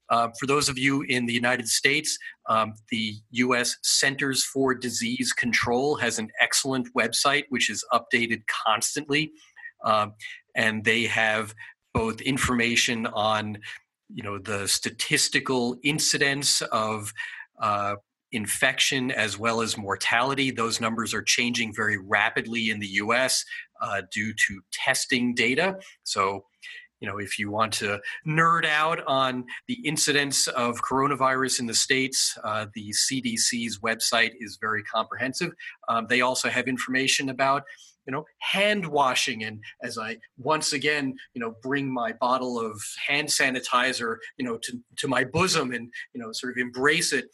Uh, 0.08 0.28
for 0.38 0.46
those 0.46 0.68
of 0.68 0.78
you 0.78 1.02
in 1.02 1.26
the 1.26 1.32
United 1.32 1.66
States, 1.66 2.16
um, 2.48 2.74
the 2.90 3.14
U.S. 3.32 3.76
Centers 3.82 4.44
for 4.44 4.72
Disease 4.72 5.32
Control 5.32 5.96
has 5.96 6.20
an 6.20 6.30
excellent 6.40 6.88
website 6.94 7.44
which 7.48 7.68
is 7.68 7.84
updated 7.92 8.42
constantly, 8.46 9.32
um, 9.84 10.12
and 10.54 10.84
they 10.84 11.04
have 11.04 11.54
both 11.92 12.20
information 12.20 13.06
on 13.06 13.58
you 14.14 14.22
know 14.22 14.38
the 14.38 14.68
statistical 14.68 15.76
incidence 15.82 16.60
of 16.70 17.12
uh, 17.60 17.96
infection 18.34 19.10
as 19.10 19.38
well 19.38 19.60
as 19.60 19.78
mortality. 19.78 20.50
Those 20.50 20.80
numbers 20.80 21.14
are 21.14 21.22
changing 21.22 21.72
very 21.74 21.98
rapidly 21.98 22.70
in 22.70 22.80
the 22.80 22.88
us 22.88 23.44
uh, 23.80 24.02
due 24.12 24.32
to 24.32 24.60
testing 24.72 25.34
data. 25.34 25.78
So 26.02 26.44
you 27.00 27.08
know 27.08 27.18
if 27.18 27.38
you 27.38 27.50
want 27.50 27.72
to 27.74 28.00
nerd 28.26 28.64
out 28.64 29.04
on 29.06 29.44
the 29.68 29.74
incidence 29.84 30.48
of 30.48 30.80
coronavirus 30.80 31.60
in 31.60 31.66
the 31.66 31.74
states 31.74 32.38
uh, 32.44 32.66
the 32.74 32.92
cdc's 32.92 33.80
website 33.80 34.30
is 34.40 34.58
very 34.60 34.82
comprehensive. 34.84 35.52
Um, 35.88 36.06
they 36.08 36.22
also 36.22 36.48
have 36.48 36.66
information 36.66 37.28
about 37.28 37.64
you 38.06 38.12
know 38.12 38.24
hand 38.38 38.86
washing. 38.86 39.44
And 39.44 39.62
as 39.82 39.98
i 39.98 40.16
once 40.38 40.72
again 40.72 41.14
you 41.34 41.40
know 41.40 41.54
bring 41.62 41.92
my 41.92 42.12
bottle 42.12 42.58
of 42.58 42.80
hand 43.06 43.28
sanitizer 43.28 44.16
you 44.38 44.44
know 44.46 44.58
to, 44.62 44.80
to 44.96 45.08
my 45.08 45.24
bosom 45.24 45.72
and 45.72 45.90
you 46.14 46.22
know 46.22 46.32
sort 46.32 46.52
of 46.52 46.58
embrace 46.58 47.12
it 47.12 47.26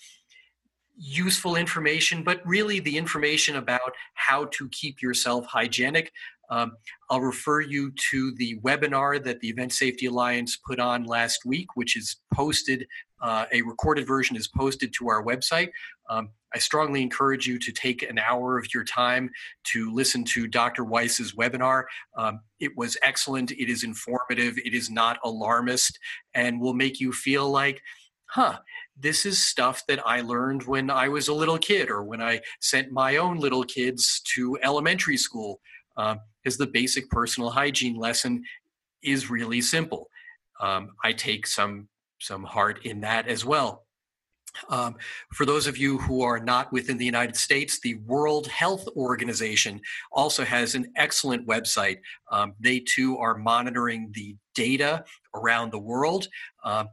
useful 1.01 1.57
information 1.57 2.23
but 2.23 2.41
really 2.45 2.79
the 2.81 2.97
information 2.97 3.57
about 3.57 3.95
how 4.15 4.45
to 4.47 4.69
keep 4.69 5.01
yourself 5.01 5.47
hygienic 5.47 6.13
um, 6.51 6.73
i'll 7.11 7.21
refer 7.21 7.61
you 7.61 7.93
to 8.11 8.33
the 8.37 8.59
webinar 8.61 9.23
that 9.23 9.41
the 9.41 9.49
event 9.49 9.73
safety 9.73 10.07
alliance 10.07 10.59
put 10.67 10.79
on 10.79 11.05
last 11.05 11.45
week 11.45 11.69
which 11.75 11.97
is 11.97 12.17
posted 12.35 12.87
uh, 13.23 13.45
a 13.53 13.63
recorded 13.63 14.07
version 14.07 14.37
is 14.37 14.49
posted 14.49 14.93
to 14.93 15.09
our 15.09 15.25
website 15.25 15.71
um, 16.11 16.31
I 16.53 16.59
strongly 16.59 17.03
encourage 17.03 17.47
you 17.47 17.59
to 17.59 17.73
take 17.73 18.03
an 18.03 18.19
hour 18.19 18.59
of 18.59 18.75
your 18.75 18.85
time 18.85 19.31
to 19.73 19.93
listen 19.93 20.25
to 20.25 20.49
Dr. 20.49 20.85
Weiss's 20.85 21.35
webinar. 21.35 21.85
Um, 22.17 22.41
it 22.59 22.77
was 22.77 22.97
excellent. 23.03 23.53
It 23.53 23.71
is 23.71 23.85
informative. 23.85 24.59
It 24.59 24.75
is 24.75 24.91
not 24.91 25.19
alarmist 25.25 25.99
and 26.35 26.61
will 26.61 26.75
make 26.75 27.01
you 27.01 27.13
feel 27.13 27.49
like, 27.49 27.81
huh, 28.27 28.59
this 29.01 29.27
is 29.27 29.43
stuff 29.43 29.83
that 29.89 30.01
I 30.07 30.21
learned 30.21 30.65
when 30.65 30.91
I 30.91 31.09
was 31.09 31.29
a 31.29 31.35
little 31.35 31.59
kid 31.59 31.91
or 31.91 32.03
when 32.03 32.23
I 32.23 32.41
sent 32.61 32.93
my 32.93 33.17
own 33.17 33.39
little 33.39 33.65
kids 33.65 34.21
to 34.35 34.59
elementary 34.63 35.17
school. 35.17 35.61
Because 35.97 36.57
the 36.57 36.67
basic 36.67 37.11
personal 37.11 37.51
hygiene 37.51 37.97
lesson 37.97 38.43
is 39.03 39.29
really 39.29 39.61
simple. 39.61 40.09
Um, 40.61 40.91
I 41.05 41.13
take 41.13 41.47
some 41.47 41.89
some 42.21 42.45
heart 42.45 42.85
in 42.85 43.01
that 43.01 43.29
as 43.29 43.45
well. 43.45 43.85
Um, 44.69 44.97
for 45.33 45.47
those 45.47 45.67
of 45.67 45.77
you 45.77 45.99
who 45.99 46.23
are 46.23 46.41
not 46.41 46.73
within 46.73 46.99
the 46.99 47.05
United 47.05 47.37
States, 47.37 47.81
the 47.81 47.95
World 48.07 48.47
Health 48.49 48.87
Organization 48.97 49.81
also 50.13 50.45
has 50.45 50.75
an 50.75 50.93
excellent 50.97 51.47
website. 51.47 51.99
Um, 52.31 52.55
they 52.61 52.81
too 52.81 53.17
are 53.19 53.37
monitoring 53.37 54.11
the 54.13 54.37
data 54.55 55.05
around 55.35 55.71
the 55.71 55.79
world. 55.79 56.29
Um, 56.65 56.89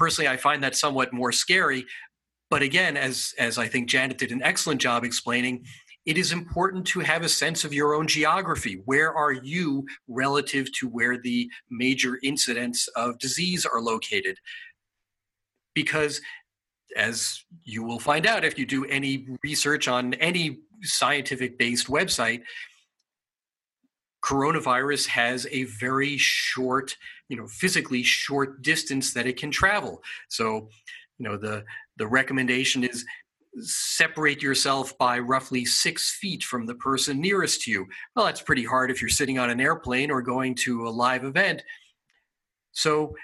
personally, 0.00 0.28
I 0.28 0.38
find 0.38 0.62
that 0.62 0.74
somewhat 0.74 1.12
more 1.12 1.30
scary. 1.30 1.84
But 2.48 2.62
again, 2.62 2.96
as, 2.96 3.34
as 3.38 3.58
I 3.58 3.68
think 3.68 3.88
Janet 3.88 4.16
did 4.16 4.32
an 4.32 4.42
excellent 4.42 4.80
job 4.80 5.04
explaining, 5.04 5.66
it 6.06 6.16
is 6.16 6.32
important 6.32 6.86
to 6.86 7.00
have 7.00 7.22
a 7.22 7.28
sense 7.28 7.66
of 7.66 7.74
your 7.74 7.94
own 7.94 8.08
geography. 8.08 8.80
Where 8.86 9.14
are 9.14 9.32
you 9.32 9.86
relative 10.08 10.72
to 10.78 10.88
where 10.88 11.18
the 11.18 11.50
major 11.70 12.18
incidents 12.22 12.88
of 12.96 13.18
disease 13.18 13.66
are 13.66 13.82
located? 13.82 14.38
Because 15.74 16.22
as 16.96 17.44
you 17.62 17.84
will 17.84 18.00
find 18.00 18.26
out 18.26 18.42
if 18.42 18.58
you 18.58 18.64
do 18.64 18.86
any 18.86 19.28
research 19.44 19.86
on 19.86 20.14
any 20.14 20.60
scientific 20.82 21.58
based 21.58 21.88
website, 21.88 22.40
coronavirus 24.22 25.06
has 25.08 25.46
a 25.50 25.64
very 25.64 26.16
short, 26.16 26.96
you 27.28 27.36
know, 27.36 27.46
physically 27.46 28.02
short 28.02 28.62
distance 28.62 29.12
that 29.14 29.26
it 29.26 29.36
can 29.36 29.50
travel. 29.50 30.02
So, 30.28 30.68
you 31.18 31.28
know, 31.28 31.36
the 31.36 31.64
the 31.96 32.06
recommendation 32.06 32.84
is 32.84 33.04
separate 33.58 34.42
yourself 34.42 34.96
by 34.98 35.18
roughly 35.18 35.64
six 35.64 36.12
feet 36.12 36.42
from 36.42 36.66
the 36.66 36.74
person 36.74 37.20
nearest 37.20 37.62
to 37.62 37.70
you. 37.70 37.86
Well, 38.14 38.24
that's 38.26 38.42
pretty 38.42 38.64
hard 38.64 38.90
if 38.90 39.00
you're 39.00 39.08
sitting 39.08 39.38
on 39.38 39.50
an 39.50 39.60
airplane 39.60 40.10
or 40.10 40.22
going 40.22 40.54
to 40.56 40.86
a 40.86 40.90
live 40.90 41.24
event. 41.24 41.62
So 42.72 43.14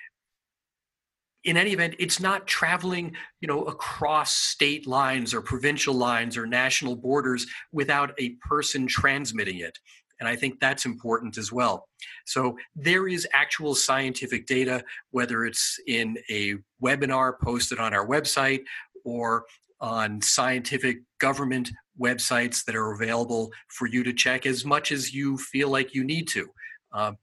in 1.45 1.57
any 1.57 1.71
event, 1.71 1.95
it's 2.01 2.19
not 2.19 2.49
traveling, 2.49 3.15
you 3.41 3.47
know, 3.47 3.63
across 3.65 4.35
state 4.35 4.87
lines 4.87 5.33
or 5.33 5.41
provincial 5.41 5.95
lines 5.95 6.37
or 6.37 6.45
national 6.45 6.97
borders 6.97 7.47
without 7.73 8.13
a 8.19 8.31
person 8.49 8.89
transmitting 8.89 9.61
it. 9.61 9.79
And 10.21 10.29
I 10.29 10.37
think 10.37 10.61
that's 10.61 10.87
important 10.87 11.37
as 11.39 11.53
well. 11.53 11.89
So 12.25 12.57
there 12.75 13.09
is 13.09 13.27
actual 13.33 13.75
scientific 13.75 14.47
data, 14.47 14.85
whether 15.11 15.45
it's 15.45 15.79
in 15.87 16.17
a 16.31 16.55
webinar 16.83 17.39
posted 17.43 17.79
on 17.79 17.93
our 17.93 18.07
website 18.07 18.61
or 19.05 19.45
on 19.81 20.21
scientific 20.23 20.99
government 21.19 21.71
websites 22.01 22.65
that 22.65 22.75
are 22.75 22.93
available 22.93 23.53
for 23.69 23.87
you 23.87 24.03
to 24.05 24.13
check 24.13 24.47
as 24.47 24.65
much 24.65 24.93
as 24.93 25.15
you 25.15 25.37
feel 25.37 25.69
like 25.69 25.95
you 25.95 26.05
need 26.05 26.29
to. 26.29 26.49
Um, 26.93 27.19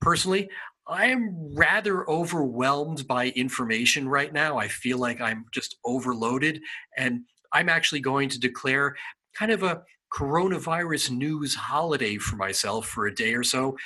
personally, 0.00 0.48
I 0.86 1.06
am 1.06 1.54
rather 1.54 2.08
overwhelmed 2.08 3.06
by 3.06 3.28
information 3.28 4.08
right 4.08 4.32
now. 4.32 4.58
I 4.58 4.68
feel 4.68 4.98
like 4.98 5.20
I'm 5.20 5.44
just 5.52 5.76
overloaded, 5.84 6.60
and 6.96 7.20
I'm 7.52 7.68
actually 7.68 8.00
going 8.00 8.28
to 8.30 8.40
declare 8.40 8.96
kind 9.36 9.52
of 9.52 9.62
a 9.62 9.82
coronavirus 10.12 11.10
news 11.10 11.54
holiday 11.54 12.16
for 12.16 12.36
myself 12.36 12.86
for 12.86 13.06
a 13.06 13.14
day 13.14 13.34
or 13.34 13.44
so 13.44 13.76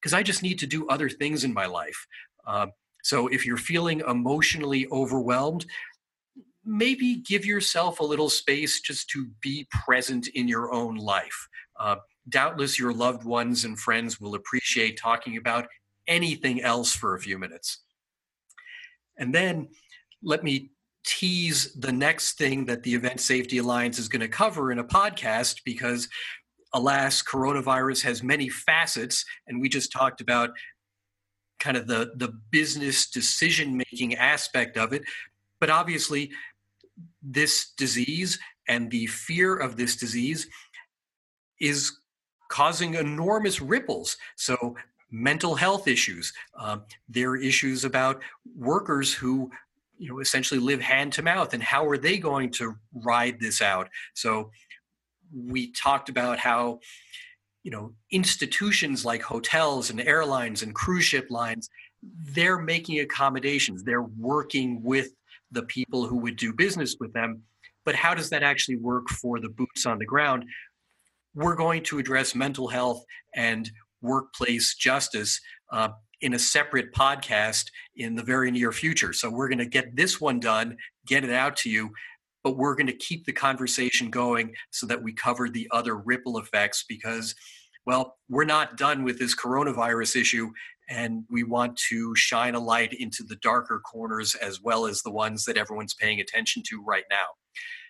because 0.00 0.12
I 0.12 0.22
just 0.22 0.42
need 0.42 0.58
to 0.58 0.66
do 0.66 0.86
other 0.88 1.08
things 1.08 1.44
in 1.44 1.52
my 1.52 1.66
life. 1.66 2.06
Uh, 2.46 2.66
so 3.02 3.26
if 3.28 3.46
you're 3.46 3.56
feeling 3.56 4.00
emotionally 4.00 4.86
overwhelmed, 4.92 5.66
maybe 6.64 7.16
give 7.16 7.44
yourself 7.44 8.00
a 8.00 8.04
little 8.04 8.30
space 8.30 8.80
just 8.80 9.08
to 9.10 9.28
be 9.40 9.66
present 9.70 10.28
in 10.28 10.48
your 10.48 10.72
own 10.72 10.96
life. 10.96 11.48
Uh, 11.78 11.96
doubtless 12.28 12.78
your 12.78 12.92
loved 12.92 13.24
ones 13.24 13.64
and 13.64 13.78
friends 13.78 14.20
will 14.20 14.34
appreciate 14.34 14.98
talking 14.98 15.36
about 15.36 15.66
anything 16.06 16.62
else 16.62 16.94
for 16.94 17.14
a 17.14 17.20
few 17.20 17.38
minutes. 17.38 17.82
And 19.18 19.34
then 19.34 19.68
let 20.22 20.42
me 20.42 20.70
tease 21.04 21.72
the 21.74 21.92
next 21.92 22.38
thing 22.38 22.64
that 22.66 22.82
the 22.82 22.94
Event 22.94 23.20
Safety 23.20 23.58
Alliance 23.58 23.98
is 23.98 24.08
going 24.08 24.20
to 24.20 24.28
cover 24.28 24.72
in 24.72 24.78
a 24.78 24.84
podcast 24.84 25.60
because, 25.64 26.08
alas, 26.72 27.22
coronavirus 27.22 28.02
has 28.02 28.22
many 28.22 28.48
facets, 28.48 29.24
and 29.46 29.60
we 29.60 29.68
just 29.68 29.92
talked 29.92 30.20
about 30.20 30.50
kind 31.60 31.76
of 31.76 31.86
the, 31.86 32.12
the 32.16 32.28
business 32.50 33.08
decision 33.10 33.76
making 33.76 34.14
aspect 34.16 34.76
of 34.76 34.92
it. 34.92 35.02
But 35.60 35.70
obviously, 35.70 36.30
this 37.22 37.72
disease 37.76 38.38
and 38.68 38.90
the 38.90 39.06
fear 39.06 39.56
of 39.56 39.76
this 39.76 39.96
disease 39.96 40.48
is 41.60 41.98
causing 42.48 42.94
enormous 42.94 43.60
ripples. 43.60 44.16
So, 44.36 44.76
mental 45.10 45.54
health 45.54 45.86
issues, 45.86 46.32
um, 46.58 46.82
there 47.08 47.30
are 47.30 47.36
issues 47.36 47.84
about 47.84 48.20
workers 48.56 49.12
who 49.12 49.50
you 49.98 50.08
know 50.08 50.20
essentially 50.20 50.60
live 50.60 50.80
hand 50.80 51.12
to 51.14 51.22
mouth 51.22 51.54
and 51.54 51.62
how 51.62 51.86
are 51.88 51.98
they 51.98 52.18
going 52.18 52.50
to 52.52 52.74
ride 52.92 53.40
this 53.40 53.62
out? 53.62 53.88
So 54.14 54.50
we 55.34 55.72
talked 55.72 56.08
about 56.08 56.38
how 56.38 56.80
you 57.62 57.70
know 57.70 57.94
institutions 58.10 59.04
like 59.04 59.22
hotels 59.22 59.90
and 59.90 60.00
airlines 60.00 60.62
and 60.62 60.74
cruise 60.74 61.04
ship 61.04 61.26
lines 61.30 61.68
they're 62.22 62.58
making 62.58 63.00
accommodations. 63.00 63.82
They're 63.82 64.02
working 64.02 64.82
with 64.82 65.10
the 65.50 65.62
people 65.62 66.06
who 66.06 66.16
would 66.18 66.36
do 66.36 66.52
business 66.52 66.96
with 66.98 67.12
them. 67.12 67.42
But 67.84 67.94
how 67.94 68.14
does 68.14 68.30
that 68.30 68.42
actually 68.42 68.76
work 68.76 69.08
for 69.08 69.40
the 69.40 69.48
boots 69.48 69.86
on 69.86 69.98
the 69.98 70.06
ground? 70.06 70.44
We're 71.34 71.54
going 71.54 71.82
to 71.84 71.98
address 71.98 72.34
mental 72.34 72.68
health 72.68 73.04
and 73.34 73.70
workplace 74.00 74.74
justice 74.74 75.40
uh, 75.70 75.90
in 76.24 76.32
a 76.32 76.38
separate 76.38 76.90
podcast 76.94 77.66
in 77.96 78.14
the 78.14 78.22
very 78.22 78.50
near 78.50 78.72
future. 78.72 79.12
So 79.12 79.28
we're 79.28 79.48
going 79.48 79.58
to 79.58 79.66
get 79.66 79.94
this 79.94 80.22
one 80.22 80.40
done, 80.40 80.78
get 81.06 81.22
it 81.22 81.30
out 81.30 81.54
to 81.58 81.70
you, 81.70 81.90
but 82.42 82.56
we're 82.56 82.74
going 82.74 82.86
to 82.86 82.96
keep 82.96 83.26
the 83.26 83.32
conversation 83.32 84.08
going 84.08 84.54
so 84.70 84.86
that 84.86 85.02
we 85.02 85.12
cover 85.12 85.50
the 85.50 85.68
other 85.70 85.98
ripple 85.98 86.38
effects 86.38 86.82
because, 86.88 87.34
well, 87.84 88.16
we're 88.30 88.46
not 88.46 88.78
done 88.78 89.04
with 89.04 89.18
this 89.18 89.36
coronavirus 89.36 90.18
issue. 90.18 90.50
And 90.88 91.24
we 91.30 91.44
want 91.44 91.76
to 91.90 92.16
shine 92.16 92.54
a 92.54 92.60
light 92.60 92.94
into 92.94 93.22
the 93.22 93.36
darker 93.36 93.80
corners 93.80 94.34
as 94.34 94.62
well 94.62 94.86
as 94.86 95.02
the 95.02 95.10
ones 95.10 95.44
that 95.44 95.58
everyone's 95.58 95.94
paying 95.94 96.20
attention 96.20 96.62
to 96.70 96.82
right 96.82 97.04
now. 97.10 97.26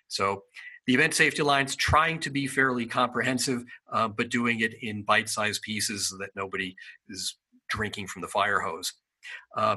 So, 0.08 0.42
the 0.86 0.92
Event 0.92 1.14
Safety 1.14 1.40
Alliance 1.40 1.74
trying 1.74 2.20
to 2.20 2.30
be 2.30 2.46
fairly 2.46 2.84
comprehensive, 2.84 3.64
uh, 3.90 4.06
but 4.06 4.28
doing 4.28 4.60
it 4.60 4.74
in 4.82 5.02
bite 5.02 5.30
sized 5.30 5.62
pieces 5.62 6.10
so 6.10 6.18
that 6.18 6.28
nobody 6.36 6.76
is 7.08 7.36
drinking 7.68 8.06
from 8.08 8.22
the 8.22 8.28
fire 8.28 8.60
hose. 8.60 8.92
Uh, 9.56 9.76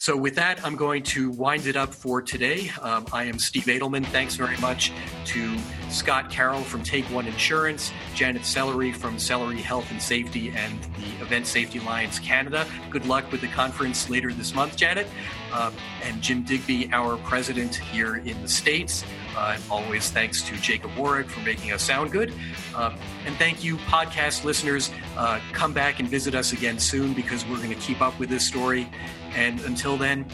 so, 0.00 0.16
with 0.16 0.36
that, 0.36 0.64
I'm 0.64 0.76
going 0.76 1.02
to 1.04 1.32
wind 1.32 1.66
it 1.66 1.74
up 1.74 1.92
for 1.92 2.22
today. 2.22 2.70
Um, 2.80 3.04
I 3.12 3.24
am 3.24 3.36
Steve 3.40 3.64
Adelman. 3.64 4.06
Thanks 4.06 4.36
very 4.36 4.56
much 4.58 4.92
to 5.24 5.56
Scott 5.90 6.30
Carroll 6.30 6.62
from 6.62 6.84
Take 6.84 7.04
One 7.06 7.26
Insurance, 7.26 7.92
Janet 8.14 8.42
Sellery 8.42 8.94
from 8.94 9.16
Sellery 9.16 9.58
Health 9.58 9.90
and 9.90 10.00
Safety, 10.00 10.50
and 10.50 10.80
the 10.84 11.20
Event 11.20 11.48
Safety 11.48 11.80
Alliance 11.80 12.20
Canada. 12.20 12.64
Good 12.90 13.06
luck 13.06 13.30
with 13.32 13.40
the 13.40 13.48
conference 13.48 14.08
later 14.08 14.32
this 14.32 14.54
month, 14.54 14.76
Janet. 14.76 15.08
Uh, 15.52 15.72
and 16.04 16.22
Jim 16.22 16.44
Digby, 16.44 16.90
our 16.92 17.16
president 17.16 17.74
here 17.74 18.18
in 18.18 18.40
the 18.40 18.48
States. 18.48 19.02
Uh, 19.38 19.56
always 19.70 20.10
thanks 20.10 20.42
to 20.42 20.56
Jacob 20.56 20.90
Warwick 20.96 21.30
for 21.30 21.38
making 21.40 21.70
us 21.70 21.80
sound 21.80 22.10
good. 22.10 22.34
Uh, 22.74 22.96
and 23.24 23.36
thank 23.36 23.62
you, 23.62 23.76
podcast 23.76 24.42
listeners. 24.42 24.90
Uh, 25.16 25.38
come 25.52 25.72
back 25.72 26.00
and 26.00 26.08
visit 26.08 26.34
us 26.34 26.52
again 26.52 26.76
soon 26.80 27.14
because 27.14 27.46
we're 27.46 27.58
going 27.58 27.68
to 27.68 27.76
keep 27.76 28.00
up 28.00 28.18
with 28.18 28.30
this 28.30 28.44
story. 28.44 28.88
And 29.36 29.60
until 29.60 29.96
then, 29.96 30.26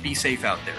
be 0.00 0.14
safe 0.14 0.44
out 0.44 0.60
there. 0.64 0.76